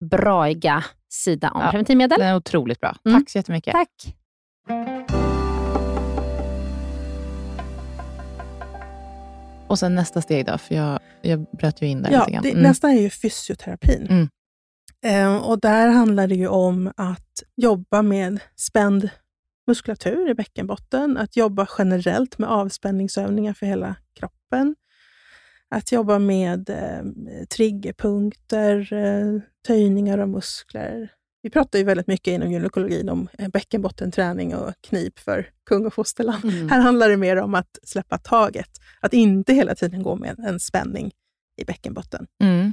[0.00, 1.70] braiga sida om Ja.
[1.70, 2.18] preventivmedel.
[2.20, 2.96] Det är otroligt bra.
[3.06, 3.20] Mm.
[3.20, 3.72] Tack så jättemycket.
[3.72, 4.14] Tack.
[9.68, 12.42] Och sen nästa steg då, för jag, jag bröt ju in där Ja, lite grann.
[12.42, 12.62] det, Mm.
[12.62, 14.06] nästa är ju fysioterapin.
[14.10, 14.28] Mm.
[15.04, 19.08] Eh, och där handlar det ju om att jobba med spänd
[19.66, 24.74] muskulatur i bäckenbotten, att jobba generellt med avspänningsövningar för hela kroppen,
[25.70, 27.02] att jobba med eh,
[27.56, 31.12] triggerpunkter, eh, töjningar av muskler.
[31.42, 35.94] Vi pratar ju väldigt mycket inom gynekologin om eh, bäckenbottenträning och knip för kung och
[35.94, 36.44] fosterland.
[36.44, 36.68] Mm.
[36.68, 40.60] Här handlar det mer om att släppa taget, att inte hela tiden gå med en
[40.60, 41.12] spänning
[41.56, 42.26] i bäckenbotten.
[42.42, 42.72] Mm.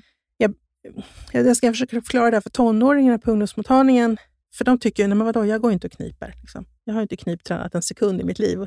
[1.32, 4.18] Jag ska försöka förklara det här för tonåringarna på ungdomsmottagningen.
[4.58, 6.34] För de tycker ju, nej men vadå, jag går inte och kniper.
[6.42, 6.66] Liksom.
[6.84, 8.60] Jag har inte kniptränat en sekund i mitt liv.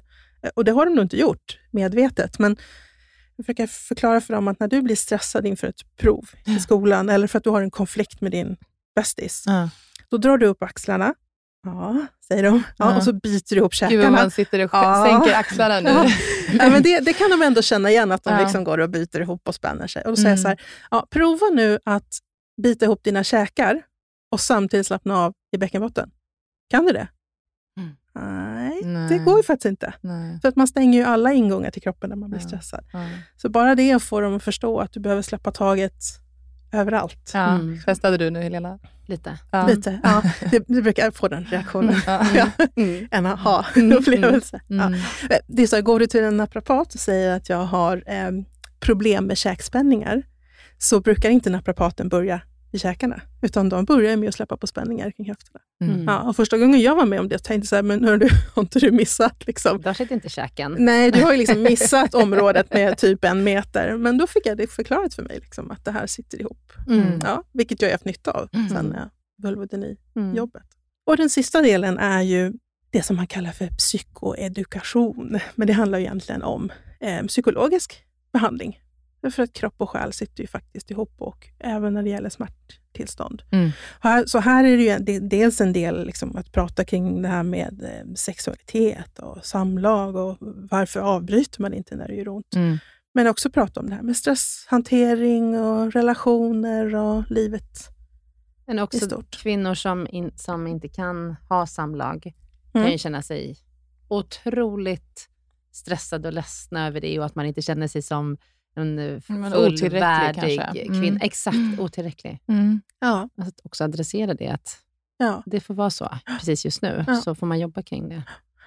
[0.54, 2.38] Och det har de nog inte gjort medvetet.
[2.38, 2.56] Men
[3.38, 7.08] jag försöker förklara för dem att när du blir stressad inför ett prov i skolan,
[7.08, 8.56] eller för att du har en konflikt med din
[8.96, 9.70] bästis, Ja.
[10.10, 11.14] då drar du upp axlarna.
[11.66, 12.62] Ja, säger de.
[12.78, 12.96] Ja, Ja.
[12.96, 14.10] Och så biter du ihop Gud käkarna.
[14.10, 15.06] man sitter och Ja.
[15.08, 15.90] sänker axlarna nu.
[16.58, 16.70] Ja.
[16.70, 19.48] Men det, det kan de ändå känna igen, att de liksom går och biter ihop
[19.48, 20.02] och spänner sig.
[20.02, 20.42] Och då säger jag Mm.
[20.42, 22.18] så här, ja, prova nu att
[22.62, 23.82] bita ihop dina käkar
[24.32, 26.10] och samtidigt slappna av i bäckenbotten.
[26.70, 27.08] Kan du det?
[28.18, 28.54] Mm.
[28.54, 29.08] Nej, Nej.
[29.08, 29.92] det går ju faktiskt inte.
[30.00, 30.38] Nej.
[30.40, 32.46] För att man stänger ju alla ingångar till kroppen när man blir Ja.
[32.46, 32.84] stressad.
[32.92, 33.06] Ja.
[33.36, 35.94] Så bara det får dem att förstå att du behöver släppa taget
[36.72, 37.30] överallt.
[37.34, 37.48] Ja.
[37.48, 37.78] Mm.
[37.84, 38.78] Testade du nu Helena?
[39.06, 39.38] Lite.
[39.50, 39.66] Ja.
[39.66, 40.00] Lite.
[40.02, 41.94] Ja, det, det brukar jag få den reaktionen.
[42.06, 43.08] Ja, Mm.
[43.10, 44.60] en aha-upplevelse.
[44.66, 44.82] Ja.
[44.86, 45.00] Mm.
[45.46, 48.30] Det är så, går du till en naprapat och säger att jag har eh,
[48.80, 50.22] problem med käkspänningar,
[50.78, 52.40] så brukar inte naprapaten börja
[52.72, 55.60] i käkarna, utan de börjar med att släppa på spänningar kring höfterna.
[55.80, 56.04] Mm.
[56.04, 58.16] Ja, och första gången jag var med om det tänkte jag så här, men hör
[58.16, 59.46] du, har inte du missat?
[59.46, 59.80] Liksom?
[59.80, 60.76] Där sitter inte käken.
[60.78, 63.96] Nej, du har ju liksom missat området med typ en meter.
[63.96, 66.72] Men då fick jag det förklarat för mig, liksom, att det här sitter ihop.
[66.88, 67.20] Mm.
[67.24, 68.68] Ja, vilket jag har haft nytta av Mm.
[68.68, 69.10] sen när jag
[69.42, 70.62] vulvodyni-jobbet.
[70.62, 70.66] Mm.
[71.06, 72.52] Och den sista delen är ju
[72.90, 75.38] det som man kallar för psykoedukation.
[75.54, 78.02] Men det handlar ju egentligen om eh, psykologisk
[78.32, 78.80] behandling.
[79.30, 83.42] För att kropp och själ sitter ju faktiskt ihop och även när det gäller smärttillstånd.
[83.50, 83.70] Mm.
[84.00, 87.28] Här, så här är det ju det, dels en del liksom att prata kring det
[87.28, 90.36] här med eh, sexualitet och samlag och
[90.70, 92.54] varför avbryter man inte när det gör ont.
[92.54, 92.78] Mm.
[93.14, 97.88] Men också prata om det här med stresshantering och relationer och livet
[98.66, 99.30] Men i också stort.
[99.30, 102.32] kvinnor som, in, som inte kan ha samlag
[102.74, 102.84] Mm.
[102.86, 103.56] kan ju känna sig
[104.08, 105.28] otroligt
[105.72, 108.36] stressade och ledsna över det och att man inte känner sig som
[108.76, 111.06] en eh, fullvärdig kvinna.
[111.08, 111.18] Mm.
[111.22, 112.38] Exakt, otillräcklig.
[112.48, 112.80] Mm.
[113.00, 114.78] Ja, Att också adressera det, att
[115.16, 115.42] ja.
[115.46, 117.04] det får vara så precis just nu.
[117.06, 117.16] Ja.
[117.16, 118.22] Så får man jobba kring det.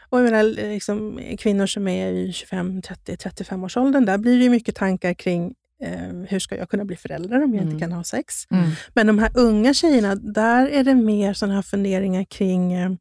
[0.10, 4.38] Och jag menar, liksom, kvinnor som är i 25, 30, 35 års åldern, där blir
[4.38, 7.74] det ju mycket tankar kring eh, hur ska jag kunna bli förälder om jag Mm.
[7.74, 8.48] inte kan ha sex?
[8.52, 8.70] Mm.
[8.94, 12.92] Men de här unga tjejerna, där är det mer sådana här funderingar kring, eh,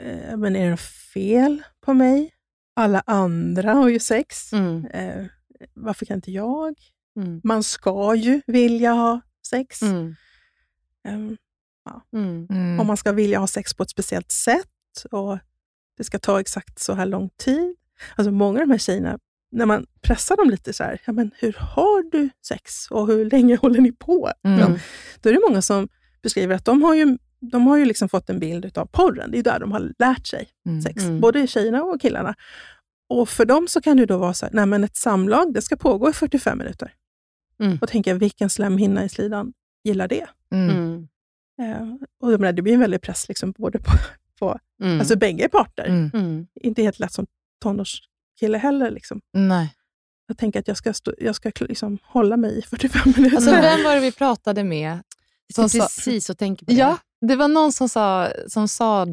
[0.00, 2.32] eh, men är det fel på mig?
[2.76, 4.52] Alla andra har ju sex.
[4.52, 4.86] Mm.
[4.86, 5.24] Eh,
[5.74, 6.74] varför kan inte jag?
[7.16, 7.40] Mm.
[7.44, 9.82] Man ska ju vilja ha sex.
[9.82, 10.16] Mm.
[11.08, 11.14] Eh,
[12.12, 12.46] Mm.
[12.50, 12.80] Mm.
[12.80, 15.38] Om man ska vilja ha sex på ett speciellt sätt och
[15.96, 17.76] det ska ta exakt så här lång tid.
[18.16, 19.18] Alltså många av de här tjejerna,
[19.52, 23.30] när man pressar dem lite så här, ja, men hur har du sex och hur
[23.30, 24.30] länge håller ni på?
[24.44, 24.58] Mm.
[24.60, 24.78] Ja,
[25.20, 25.88] då är det många som
[26.22, 29.30] beskriver att de har ju, de har ju liksom fått en bild av porren.
[29.30, 30.48] Det är där de har lärt sig
[30.84, 31.20] sex, Mm.
[31.20, 32.34] både tjejerna och killarna.
[33.08, 35.62] Och för dem så kan det då vara så här, nej men ett samlag det
[35.62, 36.92] ska pågå i 45 minuter.
[37.60, 37.78] Mm.
[37.82, 39.52] Och tänker jag, vilken slemhinna i slidan
[39.84, 40.26] gillar det?
[40.50, 40.70] Mm.
[40.70, 41.08] Mm.
[41.62, 43.90] Eh, och jag menar, det blir en väldig press liksom både på,
[44.38, 45.00] på Mm.
[45.00, 45.84] alltså bägge parter.
[45.84, 46.10] Mm.
[46.14, 46.46] Mm.
[46.54, 47.26] Inte helt lätt som
[47.62, 48.90] tonårskille heller.
[48.90, 49.20] Liksom.
[49.32, 49.74] Nej.
[50.26, 53.36] Jag tänker att jag ska, stå, jag ska liksom hålla mig i 45 minuter.
[53.36, 54.98] Alltså, vem var det vi pratade med?
[55.54, 56.78] Som precis och tänker på det.
[56.78, 59.06] Ja, Det var någon som, sa, som sa,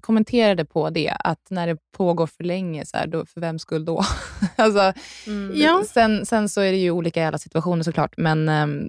[0.00, 3.84] kommenterade på det, att när det pågår för länge, så här, då, för vems skull
[3.84, 4.04] då?
[4.56, 4.92] alltså,
[5.26, 5.52] Mm.
[5.60, 5.82] Ja.
[5.88, 8.88] sen, sen så är det ju olika i alla situationer såklart, men ehm,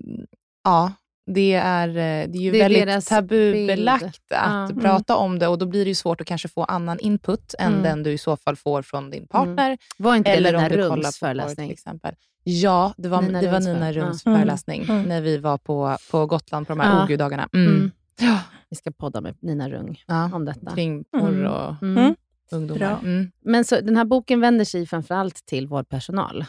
[0.64, 0.92] ja,
[1.32, 1.94] det är, eh,
[2.30, 4.14] det är ju Det är väldigt tabubelagt bild.
[4.30, 4.82] att Ja.
[4.82, 7.72] prata om det och då blir det ju svårt att kanske få annan input än
[7.72, 7.84] Mm.
[7.84, 9.78] den du i så fall får från din partner.
[9.98, 11.68] Var inte Eller det på porr föreläsning?
[11.68, 12.16] till exempel.
[12.44, 14.02] Ja, det var Nina det var Rungs Nina ja.
[14.04, 14.18] Mm.
[14.18, 15.04] föreläsning Mm.
[15.04, 17.04] när vi var på, på Gotland på de här Ja.
[17.06, 17.50] OGU-dagarna.
[17.54, 17.92] Mm.
[18.22, 18.34] Mm.
[18.34, 20.72] Ja, Vi ska podda med Nina Rung Ja, om detta.
[20.76, 21.98] kring porr och Mm.
[21.98, 22.16] Mm.
[22.52, 22.80] ungdomar.
[22.80, 23.00] Bra.
[23.04, 23.32] Mm.
[23.44, 26.46] Men så, den här boken vänder sig framförallt till vårdpersonal.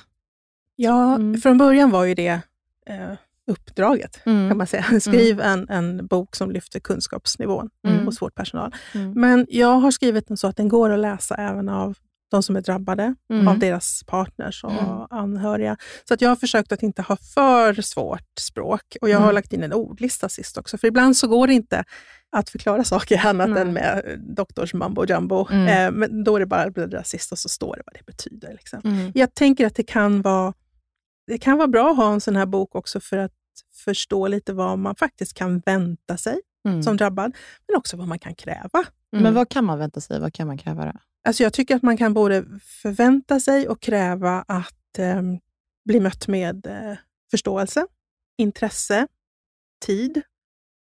[0.77, 1.41] Ja, Mm.
[1.41, 2.41] från början var ju det
[2.87, 3.13] eh,
[3.47, 4.49] uppdraget, Mm.
[4.49, 5.01] kan man säga.
[5.01, 8.05] Skriv en, en bok som lyfter kunskapsnivån Mm.
[8.05, 8.75] hos vårdpersonal.
[8.95, 9.13] Mm.
[9.13, 11.99] Men jag har skrivit den så att den går att läsa även av
[12.31, 13.49] de som är drabbade, Mm.
[13.49, 15.07] av deras partners och Mm.
[15.11, 15.77] anhöriga.
[16.09, 18.97] Så att jag har försökt att inte ha för svårt språk.
[19.01, 19.35] Och jag har Mm.
[19.35, 21.85] lagt in en ordlista sist också, för ibland så går det inte
[22.33, 23.63] att förklara saker annat Nej.
[23.63, 25.47] än med doktors mambo jumbo.
[25.51, 25.69] Mm.
[25.69, 28.07] Eh, men då är det bara att bläddra sist och så står det vad det
[28.07, 28.53] betyder.
[28.53, 28.81] Liksom.
[28.85, 29.13] Mm.
[29.15, 30.53] Jag tänker att det kan vara
[31.27, 33.33] det kan vara bra att ha en sån här bok också för att
[33.85, 36.41] förstå lite vad man faktiskt kan vänta sig
[36.85, 37.37] som drabbad,
[37.69, 38.85] men också vad man kan kräva.
[39.13, 40.21] Men vad kan man vänta sig?
[40.21, 40.85] Vad kan man kräva?
[40.85, 40.93] Då?
[41.25, 45.23] Alltså jag tycker att man kan både förvänta sig och kräva att eh,
[45.85, 46.97] bli mött med eh,
[47.31, 47.87] förståelse,
[48.39, 49.07] intresse,
[49.87, 50.23] tid.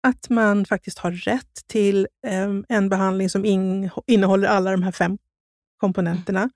[0.08, 4.91] Att man faktiskt har rätt till eh, en behandling som in, innehåller alla de här
[4.91, 5.17] fem
[5.78, 6.50] komponenterna.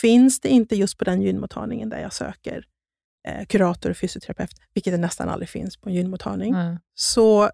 [0.00, 2.64] Finns det inte just på den gynmottagningen där jag söker
[3.28, 6.78] eh, kurator och fysioterapeut, vilket det nästan aldrig finns på en gynmottagning, Mm.
[6.94, 7.44] så,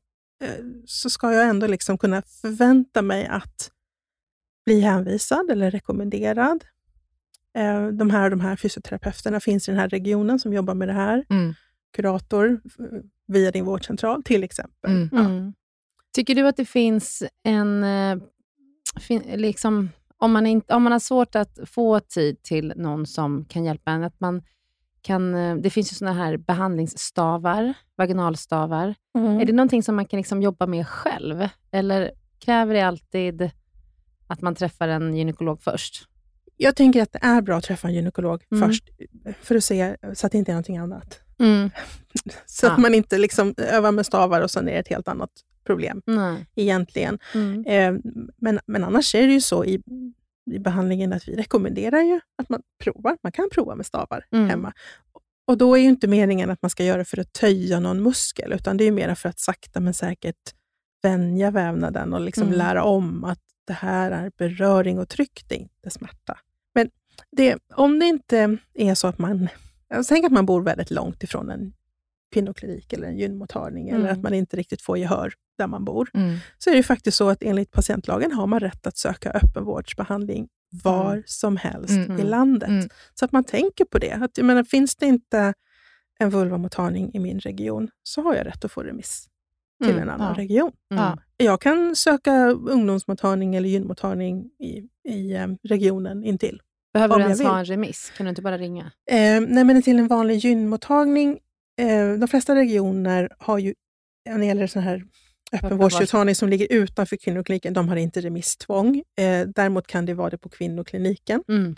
[0.44, 3.70] eh, så ska jag ändå liksom kunna förvänta mig att
[4.66, 6.64] bli hänvisad eller rekommenderad.
[7.56, 10.94] Eh, De här, de här fysioterapeuterna finns i den här regionen som jobbar med det
[10.94, 11.24] här.
[11.30, 11.54] Mm.
[11.96, 12.86] Kurator eh,
[13.26, 14.90] via din vårdcentral till exempel.
[14.90, 15.08] Mm.
[15.12, 15.18] Ja.
[15.20, 15.52] Mm.
[16.14, 17.84] Tycker du att det finns en...
[17.84, 18.16] eh,
[19.36, 23.64] liksom, om, man inte, om man har svårt att få tid till någon som kan
[23.64, 24.42] hjälpa en, att man
[25.02, 25.32] kan...
[25.62, 28.94] Det finns ju såna här behandlingsstavar, vaginalstavar.
[29.18, 29.40] Mm.
[29.40, 31.48] Är det någonting som man kan liksom jobba med själv?
[31.70, 33.50] Eller kräver det alltid
[34.30, 36.06] att man träffar en gynekolog först?
[36.56, 38.68] Jag tänker att det är bra att träffa en gynekolog Mm.
[38.68, 38.88] först,
[39.42, 41.20] för att se så att det inte är någonting annat.
[41.38, 41.70] Mm.
[42.46, 42.72] Så Ja.
[42.72, 45.30] att man inte liksom övar med stavar och sen är det ett helt annat
[45.64, 46.46] problem Nej.
[46.54, 47.18] egentligen.
[47.34, 47.64] Mm.
[47.66, 48.00] Eh,
[48.38, 49.82] Men, men annars är det ju så i,
[50.50, 53.16] i behandlingen att vi rekommenderar ju att man provar.
[53.22, 54.48] Man kan prova med stavar Mm.
[54.48, 54.72] hemma.
[55.46, 58.02] Och då är ju inte meningen att man ska göra det för att töja någon
[58.02, 60.54] muskel, utan det är mer för att sakta men säkert
[61.02, 62.58] vänja vävnaden och liksom Mm.
[62.58, 63.38] lära om att
[63.70, 66.38] det här är beröring och tryck, det är inte smärta.
[66.74, 66.90] Men
[67.36, 69.48] det, om det inte är så att man...
[70.08, 71.72] Tänker att man bor väldigt långt ifrån en
[72.32, 74.12] kvinnoklinik eller en gynmottagning, eller Mm.
[74.12, 76.36] att man inte riktigt får gehör där man bor Mm.
[76.58, 80.48] så är det faktiskt så att enligt patientlagen har man rätt att söka öppenvårdsbehandling
[80.84, 81.22] var Mm.
[81.26, 82.18] som helst Mm.
[82.18, 82.68] i landet.
[82.68, 82.88] Mm.
[83.14, 84.12] Så att man tänker på det.
[84.12, 85.54] Att, jag menar, finns det inte
[86.18, 89.26] en vulvamottagning i min region så har jag rätt att få remiss
[89.80, 90.42] till Mm, en annan ja.
[90.42, 90.72] region.
[90.92, 91.04] Mm.
[91.04, 91.18] Ja.
[91.36, 96.62] Jag kan söka ungdomsmottagning eller gynmottagning i, i eh, regionen intill.
[96.94, 98.12] Behöver du ens ha en remiss?
[98.16, 98.84] Kan du inte bara ringa?
[99.10, 101.38] Eh, nej, men till en vanlig gynmottagning,
[101.80, 103.74] eh, de flesta regioner har ju,
[104.30, 105.04] när det gäller sån här
[105.52, 109.02] öppenvårdsmottagning som ligger utanför kvinnokliniken, de har inte remisstvång.
[109.16, 111.42] Eh, däremot kan det vara det på kvinnokliniken.
[111.48, 111.74] Mm.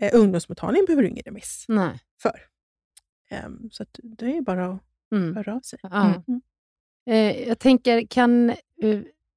[0.00, 1.98] Eh, ungdomsmottagning behöver du ingen remiss Nej.
[2.22, 2.40] för.
[3.30, 4.80] Eh, så att det är bara att
[5.12, 5.36] Mm.
[5.36, 5.78] höra av sig.
[5.82, 6.04] Ja.
[6.28, 6.40] Mm.
[7.06, 8.50] Eh, jag tänker, kan...
[8.50, 8.56] eh,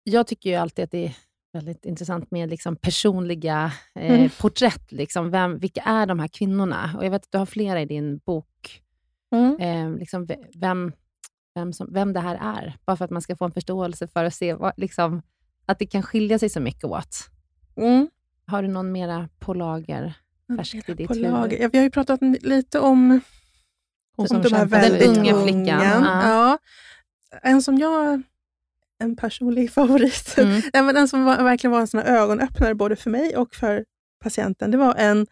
[0.03, 1.15] jag tycker ju alltid att det är
[1.53, 4.29] väldigt intressant med liksom personliga eh, Mm.
[4.39, 4.91] porträtt.
[4.91, 6.91] Liksom, vem, vilka är de här kvinnorna?
[6.97, 8.81] Och Jag vet att du har flera i din bok.
[9.35, 9.57] Mm.
[9.59, 10.91] Eh, liksom, ve- vem,
[11.55, 12.77] vem, som, vem det här är.
[12.85, 15.21] Bara för att man ska få en förståelse för att se vad, liksom,
[15.65, 17.17] att det kan skilja sig så mycket åt.
[17.77, 18.07] Mm.
[18.47, 20.13] Har du någon mera på lager?
[20.57, 21.31] Färskt i ditt På huvud.
[21.31, 21.61] lager.
[21.61, 23.19] Ja, vi har ju pratat lite om,
[24.17, 25.43] om de här väldigt Den unga unga.
[25.43, 26.21] flickan, ja.
[26.23, 26.57] Ja.
[27.41, 28.21] En som jag,
[28.99, 30.61] en personlig favorit, Mm.
[30.73, 33.85] Nej, men den som var, verkligen var en sån ögonöppnare både för mig och för
[34.23, 35.27] patienten, det var en,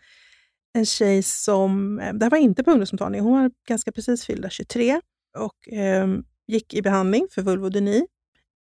[0.74, 4.50] en tjej som, eh, det här var inte på ungdomsmottagning, hon var ganska precis fyllda
[4.50, 5.02] 23
[5.38, 6.08] och eh,
[6.48, 8.06] gick i behandling för vulvodyni.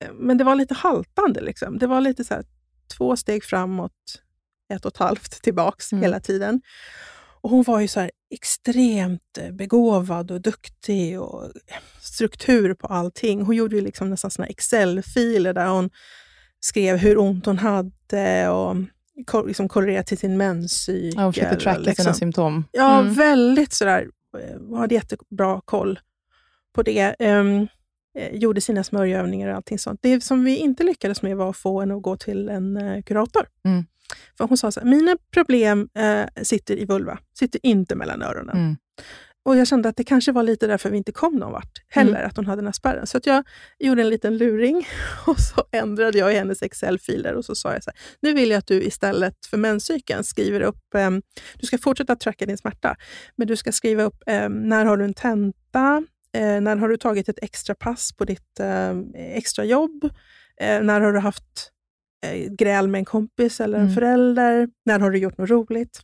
[0.04, 1.42] Eh, Men det var lite haltande.
[1.42, 1.78] Liksom.
[1.80, 2.44] Det var lite så här,
[2.98, 3.92] två steg framåt,
[4.74, 6.02] ett och ett halvt tillbaks Mm.
[6.02, 6.62] hela tiden.
[7.42, 11.52] Och Hon var ju så extremt eh, begåvad och duktig och
[12.02, 13.42] struktur på allting.
[13.42, 15.90] Hon gjorde ju liksom nästan såna Excel-filer där hon
[16.60, 18.76] skrev hur ont hon hade och
[19.48, 21.14] liksom korrelerade till sin menscykel.
[21.18, 22.04] Ja, hon försökte tracka liksom.
[22.04, 22.66] sina symptom.
[22.72, 23.14] Ja, Mm.
[23.14, 24.08] väldigt sådär.
[24.38, 26.00] eh, Hon hade jättebra koll
[26.76, 27.16] på det.
[27.20, 27.68] Um,
[28.32, 30.00] gjorde sina smörjövningar och allting sånt.
[30.04, 33.48] Det som vi inte lyckades med var att få henne att gå till en kurator.
[33.66, 33.86] Mm.
[34.38, 38.58] För hon sa så här, mina problem eh, sitter i vulva, sitter inte mellan öronen.
[38.58, 38.76] Mm.
[39.46, 42.24] Och jag kände att det kanske var lite därför vi inte kom någon vart heller,
[42.24, 43.08] att hon hade den här spärren.
[43.08, 43.44] Så att jag
[43.80, 44.88] gjorde en liten luring
[45.28, 48.50] och så ändrade jag i hennes Excel-filer och så sa jag så här, nu vill
[48.50, 51.10] jag att du istället för menscykeln skriver upp, eh,
[51.60, 52.96] du ska fortsätta tracka din smärta,
[53.36, 56.04] men du ska skriva upp eh, när har du en tenta,
[56.34, 60.04] eh, när har du tagit ett extra pass på ditt eh, extra jobb,
[60.62, 61.72] eh, när har du haft
[62.50, 63.96] gräl med en kompis eller en Mm.
[63.96, 66.02] förälder, när har du gjort något roligt?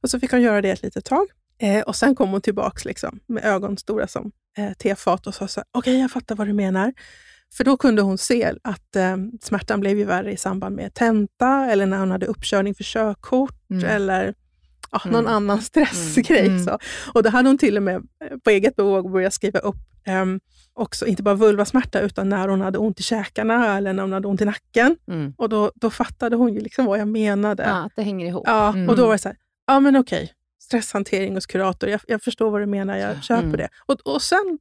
[0.00, 1.26] Och så fick hon göra det ett litet tag.
[1.58, 5.48] Eh, och sen kom hon tillbaks liksom, med ögon stora som eh, tefat och sa
[5.48, 6.92] så här, okej jag fattar vad du menar.
[7.56, 11.66] För då kunde hon se att eh, smärtan blev ju värre i samband med tenta
[11.70, 13.84] eller när hon hade uppkörning för körkort Mm.
[13.84, 14.34] eller
[14.92, 15.32] ja, någon Mm.
[15.32, 16.46] annan stressgrej.
[16.46, 16.64] Mm.
[16.64, 16.78] Så.
[17.14, 20.40] Och då hade hon till och med eh, på eget bevåg börjat skriva upp ehm,
[20.76, 24.28] också, inte bara vulvasmärta, utan när hon hade ont i käkarna eller när hon hade
[24.28, 24.96] ont i nacken.
[25.08, 25.34] Mm.
[25.38, 27.62] Och då, då fattade hon ju liksom vad jag menade.
[27.62, 28.44] Ja, att det hänger ihop.
[28.46, 28.88] Ja, Mm.
[28.88, 32.50] och då var det så här, ja men okej, stresshantering hos kurator, jag, jag förstår
[32.50, 33.56] vad du menar, jag köper Mm.
[33.56, 33.68] det.
[33.86, 34.58] Och, och sen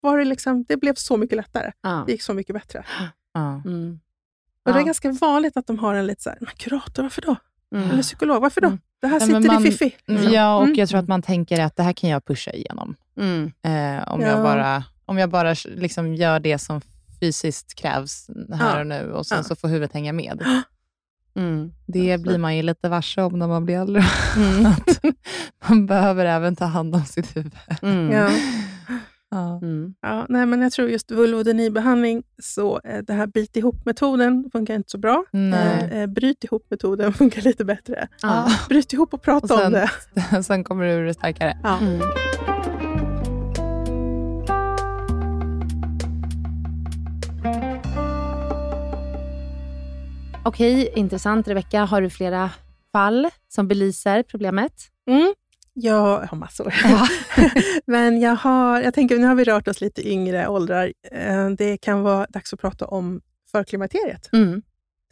[0.00, 1.72] var det liksom, det blev så mycket lättare.
[1.82, 2.02] Ja.
[2.06, 2.84] Det gick så mycket bättre.
[3.34, 3.62] Ja.
[3.64, 4.00] Mm.
[4.64, 7.22] Och det är ganska vanligt att de har en lite så här, men kurator, varför
[7.22, 7.36] då?
[7.74, 7.90] Mm.
[7.90, 8.66] Eller psykolog, varför då?
[8.66, 8.78] Mm.
[9.00, 9.96] Det här sitter man- i fiffi.
[10.06, 10.32] liksom.
[10.32, 12.96] Ja, och jag tror att man tänker att det här kan jag pusha igenom.
[13.18, 14.26] Eh, om, Ja.
[14.28, 16.80] jag bara, om jag bara liksom gör det som
[17.20, 18.80] fysiskt krävs här Ja.
[18.80, 19.44] och nu och sen Ja.
[19.44, 20.44] så får huvudet hänga med.
[21.36, 21.72] Mm.
[21.86, 24.04] Det blir man ju lite varse om när man blir äldre.
[24.36, 24.66] Mm.
[24.86, 27.54] att man behöver även ta hand om sitt huvud.
[27.82, 28.10] Mm.
[28.12, 28.30] Ja.
[29.30, 29.58] Ja.
[29.62, 29.94] Mm.
[30.02, 34.90] Ja, nej, men jag tror just vulvodynibehandling, så eh, det här bit ihop-metoden funkar inte
[34.90, 35.24] så bra.
[35.30, 35.88] Nej.
[35.92, 38.08] Eh, eh, bryt ihop-metoden funkar lite bättre.
[38.22, 38.50] Ja.
[38.68, 40.42] Bryt ihop och prata Och sen- om det.
[40.42, 41.58] sen kommer du ur det starkare.
[50.46, 50.50] Ja.
[50.50, 51.48] Okej, intressant.
[51.48, 52.50] Rebecka, har du flera
[52.92, 54.72] fall som belyser problemet?
[55.10, 55.34] Mm.
[55.72, 56.74] Jag har massor.
[57.86, 60.92] Men jag, har, jag tänker, nu har vi rört oss lite yngre åldrar.
[61.12, 63.20] Eh, Det kan vara dags att prata om
[63.52, 64.62] förklimakteriet, Mm.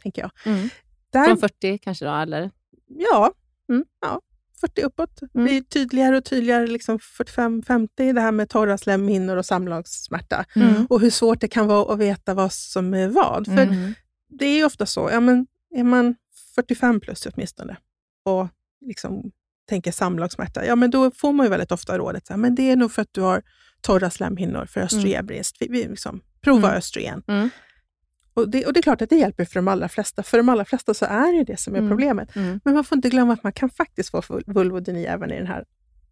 [0.03, 0.31] tänker jag.
[0.53, 0.69] Mm.
[1.13, 2.51] Där, Från 40 kanske då, eller?
[2.87, 3.31] ja,
[3.69, 3.85] Mm.
[4.01, 4.21] ja,
[4.61, 5.21] 40 uppåt.
[5.21, 5.45] Mm.
[5.45, 10.45] blir tydligare och tydligare, liksom 45-50, det här med torra slemhinnor och samlagssmärta.
[10.55, 10.85] Mm.
[10.89, 13.45] Och hur svårt det kan vara att veta vad som är vad.
[13.45, 13.93] För Mm.
[14.29, 16.15] Det är ofta så, ja, men är man
[16.55, 17.77] 45 plus åtminstone
[18.23, 18.47] och
[18.85, 19.31] liksom
[19.69, 22.71] tänker samlagssmärta, ja men då får man ju väldigt ofta rådet, så här, men det
[22.71, 23.43] är nog för att du har
[23.81, 25.55] torra slemhinnor för östrogenbrist.
[25.59, 26.77] Vi, vi liksom, prova Mm.
[26.77, 27.23] östrogen.
[27.27, 27.49] Mm.
[28.33, 30.23] Och, det, och det är klart att det hjälper för de allra flesta.
[30.23, 31.89] För de allra flesta så är det det som är Mm.
[31.89, 32.35] problemet.
[32.35, 32.59] Mm.
[32.63, 35.47] Men man får inte glömma att man kan faktiskt få vul- vulvodyni även i den
[35.47, 35.65] här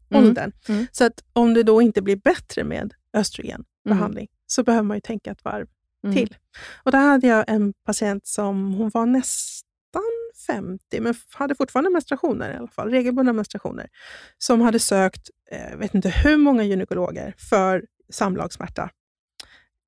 [0.09, 0.23] Mm.
[0.25, 0.51] åldern.
[0.69, 0.85] Mm.
[0.91, 5.31] Så att om det då inte blir bättre med östrogenbehandling, så behöver man ju tänka
[5.31, 5.67] ett varv
[6.03, 6.15] Mm.
[6.15, 6.35] till.
[6.83, 10.03] Och där hade jag en patient som hon var nästan
[10.47, 13.89] 50, men hade fortfarande menstruationer i alla fall, regelbundna menstruationer,
[14.37, 18.89] som hade sökt, eh, jag vet inte hur många gynekologer för samlagssmärta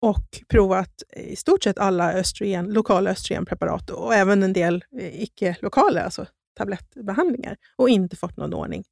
[0.02, 6.02] och provat i stort sett alla östrogen, lokala östrogenpreparat och även en del eh, icke-lokala,
[6.02, 6.26] alltså
[6.58, 8.84] tablettbehandlingar och inte fått någon ordning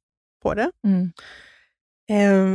[0.42, 0.70] på det.
[0.84, 1.12] Mm.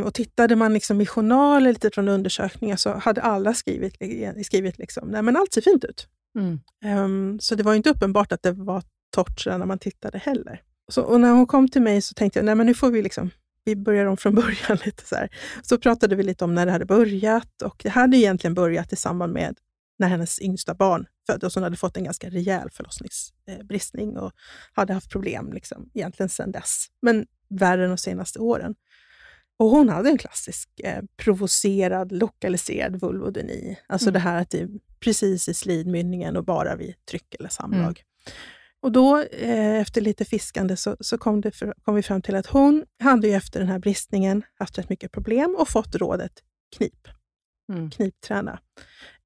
[0.09, 3.95] Och tittade man liksom i journaler lite från undersökningar så hade alla skrivit,
[4.45, 6.07] skrivit liksom, nej men allt ser fint ut.
[6.39, 6.59] Mm.
[6.83, 8.83] Ehm, så det var inte uppenbart att det var
[9.15, 10.61] torrt när man tittade heller.
[10.91, 13.01] Så, och när hon kom till mig så tänkte jag, nej men nu får vi
[13.01, 13.29] liksom,
[13.63, 15.29] vi börjar om från början lite så här.
[15.61, 18.95] Så pratade vi lite om när det hade börjat och det hade egentligen börjat i
[18.95, 19.57] samband med
[19.99, 21.55] när hennes yngsta barn föddes.
[21.55, 24.31] Hon hade fått en ganska rejäl förlossningsbristning och
[24.73, 26.87] hade haft problem liksom, egentligen sedan dess.
[27.01, 28.75] Men värre de senaste åren.
[29.59, 33.79] Och hon hade en klassisk eh, provocerad, lokaliserad vulvodyni.
[33.87, 34.13] Alltså Mm.
[34.13, 38.03] det här att det är precis i slidmynningen och bara vid tryck eller samlag.
[38.81, 42.45] Och då, eh, efter lite fiskande, så, så kom, för, kom vi fram till att
[42.45, 46.31] hon hade ju efter den här bristningen haft rätt mycket problem och fått rådet
[46.77, 47.07] knip,
[47.71, 47.89] Mm.
[47.91, 48.59] knipträna.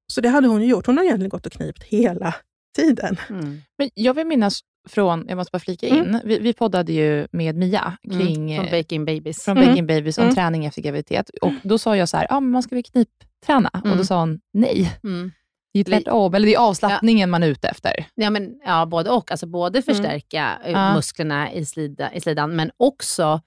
[0.06, 0.86] Så det hade hon ju gjort.
[0.86, 2.34] Hon har egentligen gått och knipt hela
[2.76, 3.16] tiden.
[3.30, 3.60] Mm.
[3.78, 6.20] Men jag vill minnas från, jag måste bara flika in, Mm.
[6.24, 8.56] vi, vi poddade ju med Mia kring Mm.
[8.56, 9.44] Från eh, Baking Babies.
[9.44, 9.68] från Mm.
[9.68, 10.34] Baking Babies om Mm.
[10.34, 11.30] träning efter graviditet.
[11.42, 13.70] Och Då sa jag så här, ah, men man ska väl knipträna?
[13.74, 13.98] Och Mm.
[13.98, 14.98] då sa hon, nej.
[15.04, 15.32] Mm.
[15.72, 18.06] Det är tvärtom, eller det är avslappningen man är ute efter.
[18.14, 19.30] Ja, men, ja, både och.
[19.30, 20.94] Alltså, både förstärka eh, Ja.
[20.94, 23.40] musklerna i, slida, i slidan, men också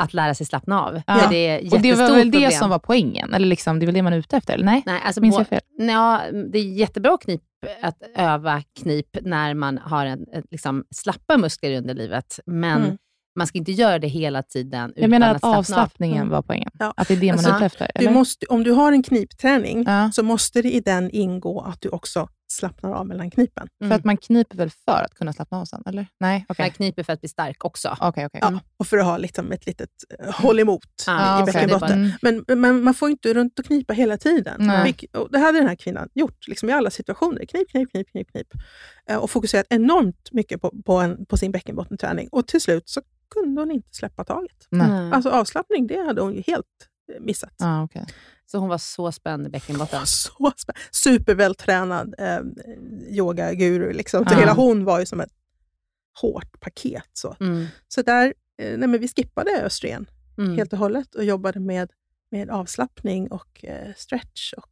[0.00, 1.00] att lära sig slappna av.
[1.06, 1.14] Ja.
[1.14, 2.50] För det är ett Och det var väl det problem.
[2.50, 3.34] som var poängen?
[3.34, 4.54] Eller liksom, det är väl det man är ute efter?
[4.54, 4.82] Eller nej?
[4.86, 5.60] Nej, alltså, Minns jag fel?
[5.78, 6.20] Ja,
[6.52, 7.42] det är jättebra knip,
[7.82, 12.40] att öva knip när man har en, liksom, slappa muskler i underlivet.
[12.46, 12.96] Men Mm.
[13.38, 15.58] Man ska inte göra det hela tiden utan Jag menar att slappna av.
[15.58, 16.28] avslappningen Mm.
[16.28, 16.70] var poängen.
[16.78, 16.94] Ja.
[16.96, 17.90] Att det är det man Alltså, är ute efter?
[17.94, 18.10] Du Eller?
[18.12, 20.10] måste, om du har en knipträning Ja.
[20.12, 23.68] så måste det i den ingå att du också slappnar av mellan knipen.
[23.84, 25.82] För att man kniper väl för att kunna slappna av sen?
[25.86, 26.06] Eller?
[26.20, 26.46] Nej?
[26.48, 26.64] Okej.
[26.64, 27.96] Man kniper för att bli stark också.
[28.00, 28.40] Okej, okej.
[28.42, 31.92] Ja, och för att ha liksom ett litet eh, håll emot Ja, i bäckenbotten.
[32.22, 32.44] Mm.
[32.46, 34.56] Men, men man får inte runt och knipa hela tiden.
[34.58, 34.92] Nej.
[34.92, 37.44] Vilk- och det hade den här kvinnan gjort liksom i alla situationer.
[37.44, 38.48] Knip, knip, knip, knip, knip.
[39.06, 42.28] Eh, Och fokuserat enormt mycket på, på, en, på sin bäckenbottenträning.
[42.32, 43.00] Och till slut så
[43.34, 44.66] kunde hon inte släppa taget.
[44.70, 44.86] Nej.
[44.90, 45.12] Mm.
[45.12, 46.66] Alltså avslappning, det hade hon ju helt
[47.14, 47.54] eh, missat.
[47.58, 48.06] Ja, okej.
[48.50, 50.06] Så hon var så spänd i bäckenbotten.
[50.06, 52.40] Så spä- Supervältränad eh,
[53.08, 53.92] yogaguru.
[53.92, 54.24] Liksom.
[54.24, 54.38] Så Ja.
[54.40, 55.32] hela hon var ju som ett
[56.20, 57.04] hårt paket.
[57.12, 57.66] Så, Mm.
[57.88, 60.06] så där, eh, nej, men vi skippade östrogen
[60.38, 60.56] Mm.
[60.56, 61.90] helt och hållet och jobbade med,
[62.30, 64.70] med avslappning och eh, stretch och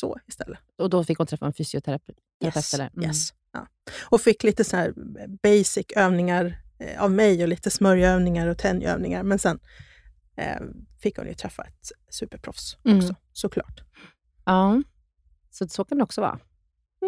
[0.00, 0.58] så istället.
[0.78, 2.18] Och då fick hon träffa en fysioterapeut?
[2.44, 2.74] Yes?
[2.74, 2.90] Mm.
[3.02, 3.28] yes.
[3.52, 3.66] Ja.
[4.04, 4.92] Och fick lite så
[5.42, 9.22] basic övningar eh, av mig och lite smörjövningar och tänjövningar.
[9.22, 9.58] Men sen
[11.02, 12.98] fick hon ju träffa ett superproffs Mm.
[12.98, 13.80] också, såklart.
[14.44, 14.82] Ja,
[15.50, 16.38] så, så kan det också vara.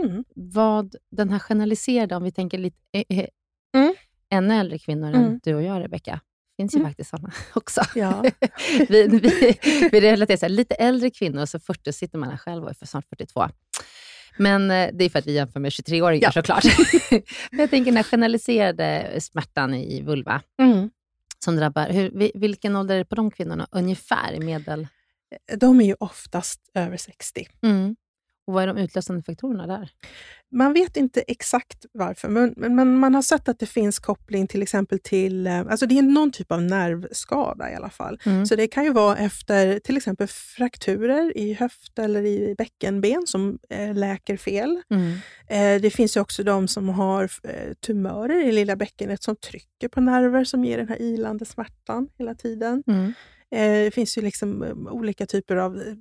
[0.04, 0.24] Mm.
[0.34, 3.26] Vad den här generaliserade, om vi tänker lite eh, eh,
[3.76, 3.94] Mm.
[4.30, 5.40] ännu äldre kvinnor än Mm.
[5.42, 6.20] du och jag, Rebecka,
[6.56, 6.90] finns ju Mm.
[6.90, 7.82] faktiskt sådana också.
[7.94, 8.24] Ja.
[8.88, 9.58] vi, vi,
[9.92, 12.74] vi relaterar så här, lite äldre kvinnor, så 40 sitter man här själv och är
[12.74, 13.48] för snart 42.
[14.38, 16.32] Men eh, det är för att vi jämför med 23-åringar Ja.
[16.32, 16.64] såklart.
[17.50, 20.90] Men jag tänker den här generaliserade smärtan i vulva Mm.
[21.46, 24.86] Som drabbar, hur, vi- vilken ålder är det på de kvinnorna ungefär i medel?
[25.56, 27.48] De är ju oftast över 60.
[28.46, 29.90] Och vad är de utlösande faktorerna där?
[30.52, 34.62] Man vet inte exakt varför, men, men, man har sett att det finns koppling till
[34.62, 38.20] exempel till, eh, alltså det är någon typ av nervskada i alla fall.
[38.26, 38.46] Mm.
[38.46, 43.58] Så det kan ju vara efter till exempel frakturer i höft eller i bäckenben som
[43.70, 44.82] eh, läker fel.
[44.90, 45.12] Mm.
[45.48, 49.88] Eh, det finns ju också de som har eh, tumörer i lilla bäckenet som trycker
[49.88, 52.82] på nerver som ger den här ilande smärtan hela tiden.
[52.86, 53.12] Mm.
[53.50, 55.96] Eh, det finns ju liksom olika typer av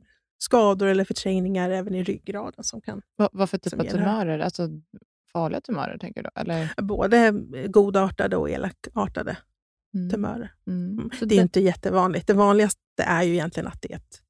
[0.45, 4.39] skador eller förträngningar även i ryggraden som kan Vad, vad för typ Som av tumörer?
[4.39, 4.69] Alltså
[5.33, 6.29] farliga tumörer, tänker du?
[6.35, 6.81] Eller?
[6.81, 7.31] både
[7.67, 9.37] godartade och elakartade
[9.95, 10.09] Mm.
[10.09, 10.53] tumörer.
[10.67, 10.91] Mm.
[10.99, 11.09] Mm.
[11.19, 12.27] Så Det är det- inte jättevanligt.
[12.27, 14.21] Det vanligaste är ju egentligen att det är ett,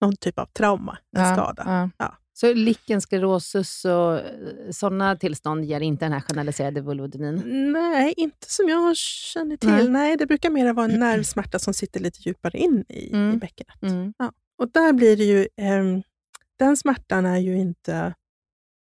[0.00, 1.90] någon typ av trauma, en Ja, skada.
[1.98, 2.16] ja.
[2.34, 4.20] Så lichen sclerosus och
[4.70, 7.42] sådana tillstånd ger inte den här generaliserade vulvodynin?
[7.72, 9.68] Nej, inte som jag känner till.
[9.70, 9.88] Nej.
[9.88, 10.16] Nej.
[10.16, 13.38] det brukar mer vara en nervsmärta som sitter lite djupare in i, i Mm.
[13.38, 13.82] bäckenet.
[13.82, 14.12] Mm.
[14.58, 16.02] Och där blir det ju, ehm,
[16.58, 18.14] den smärtan är ju inte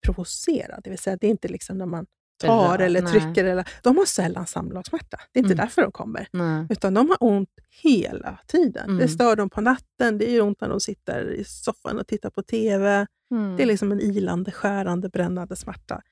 [0.07, 0.81] provocerad.
[0.85, 2.07] Det vill säga, det är inte liksom när man
[2.45, 3.13] tar eller nej.
[3.13, 3.45] trycker.
[3.45, 5.21] Eller, de har sällan samlagssmärta.
[5.33, 5.65] Det är inte Mm.
[5.67, 6.29] därför de kommer.
[6.33, 6.67] Nej.
[6.71, 7.49] Utan de har ont
[7.83, 8.85] hela tiden.
[8.85, 8.99] Mm.
[8.99, 12.31] Det stör dem på natten, det gör ont när de sitter i soffan och tittar
[12.31, 13.07] på TV.
[13.31, 13.57] Mm.
[13.57, 16.03] Det är liksom en ilande, skärande, brännande smärta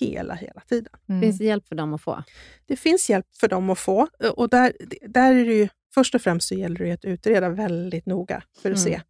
[0.00, 0.92] hela, hela tiden.
[1.08, 1.20] Mm.
[1.20, 2.22] Finns det hjälp för dem att få?
[2.66, 4.08] Det finns hjälp för dem att få.
[4.36, 4.72] Och där,
[5.08, 8.70] där är det ju, först och främst så gäller det att utreda väldigt noga för
[8.70, 8.92] att Mm.
[8.92, 9.02] se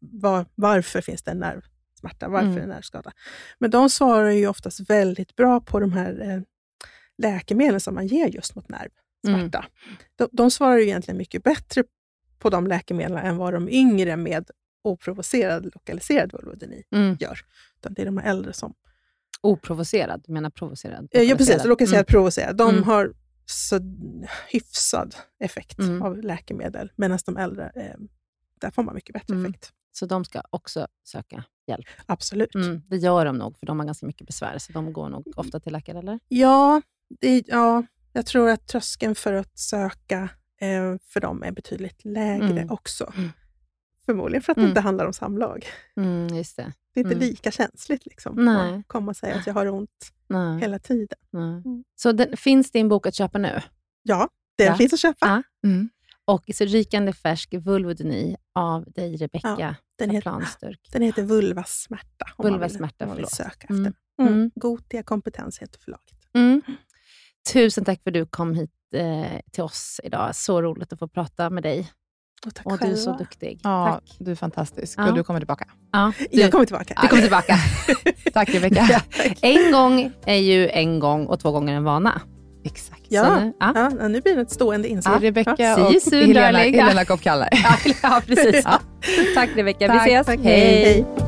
[0.00, 2.62] var, varför finns det en nervsmärta, varför Mm.
[2.62, 3.12] en nervskada.
[3.58, 6.40] Men de svarar ju oftast väldigt bra på de här eh,
[7.18, 9.64] läkemedlen som man ger just mot nervsmärta.
[10.16, 11.84] De, de svarar ju egentligen mycket bättre
[12.38, 14.50] på de läkemedlen än vad de yngre med
[14.84, 17.16] oprovocerad lokaliserad vulvodyni Mm.
[17.20, 17.38] gör.
[17.78, 18.74] Utan det är de äldre som...
[19.40, 21.08] Oprovocerad, du menar provocerad?
[21.10, 21.64] Eh, Ja, precis.
[21.64, 22.56] Lokaliserad, provocerad.
[22.56, 22.82] De Mm.
[22.84, 23.12] har
[23.50, 23.80] så
[24.48, 26.02] hyfsad effekt Mm.
[26.02, 27.96] av läkemedel, medan de äldre, eh,
[28.60, 29.46] där får man mycket bättre Mm.
[29.46, 29.72] effekt.
[29.92, 31.86] Så de ska också söka hjälp?
[32.06, 32.54] Absolut.
[32.54, 32.82] Mm.
[32.86, 35.60] Det gör de nog, för de har ganska mycket besvär, så de går nog ofta
[35.60, 36.18] till läkare, eller?
[36.28, 36.82] Ja,
[37.20, 37.82] det, ja,
[38.12, 40.28] jag tror att tröskeln för att söka
[40.60, 42.70] eh, för dem är betydligt lägre Mm.
[42.70, 43.12] också.
[43.16, 43.30] Mm.
[44.06, 44.70] Förmodligen för att det Mm.
[44.70, 45.66] inte handlar om samlag.
[45.96, 46.72] Mm, just det.
[46.94, 47.28] Det är inte Mm.
[47.28, 48.74] lika känsligt liksom, Nej.
[48.74, 50.60] att komma och säga att jag har ont Nej.
[50.60, 51.18] hela tiden.
[51.34, 51.84] Mm.
[51.96, 53.60] Så den, finns din bok att köpa nu?
[54.02, 54.74] Ja, den Ja.
[54.74, 55.26] finns att köpa.
[55.62, 55.68] Ja.
[55.68, 55.88] Mm.
[56.24, 62.24] Och så rykande färsk vulvodyni av dig, Rebecka den, heter, den heter Vulvasmärta.
[62.24, 63.52] om man vill- Vulvasmärta, om man vill förlåt.
[63.52, 63.74] söka efter.
[63.74, 63.92] Mm.
[64.20, 64.32] Mm.
[64.34, 64.50] Mm.
[64.54, 66.18] Gotia Kompetens heter förlaget.
[66.34, 66.62] Mm.
[67.52, 70.36] Tusen tack för att du kom hit eh, till oss idag.
[70.36, 71.90] Så roligt att få prata med dig.
[72.46, 73.60] Och tack Och du är så duktig.
[73.62, 74.16] Ja, Tack.
[74.18, 74.98] du är fantastisk.
[74.98, 75.08] Ja.
[75.08, 75.64] Och du kommer tillbaka.
[75.92, 76.98] Ja, du, Jag kommer tillbaka.
[77.02, 77.58] du kommer tillbaka.
[78.32, 79.02] Tack Rebecka.
[79.40, 82.20] en gång är ju en gång och två gånger en vana.
[82.64, 83.02] Exakt.
[83.08, 83.72] Ja, nu, ja.
[83.74, 85.24] ja, nu blir det ett stående inslag.
[85.24, 85.54] Rebecka
[86.00, 86.58] See och Helena.
[86.58, 87.48] Helena Kopp Kalle.
[88.02, 88.64] ja, precis.
[89.34, 89.92] Tack Rebecka.
[89.92, 90.26] Vi ses.
[90.26, 90.84] Tack, hej.
[90.84, 91.27] hej.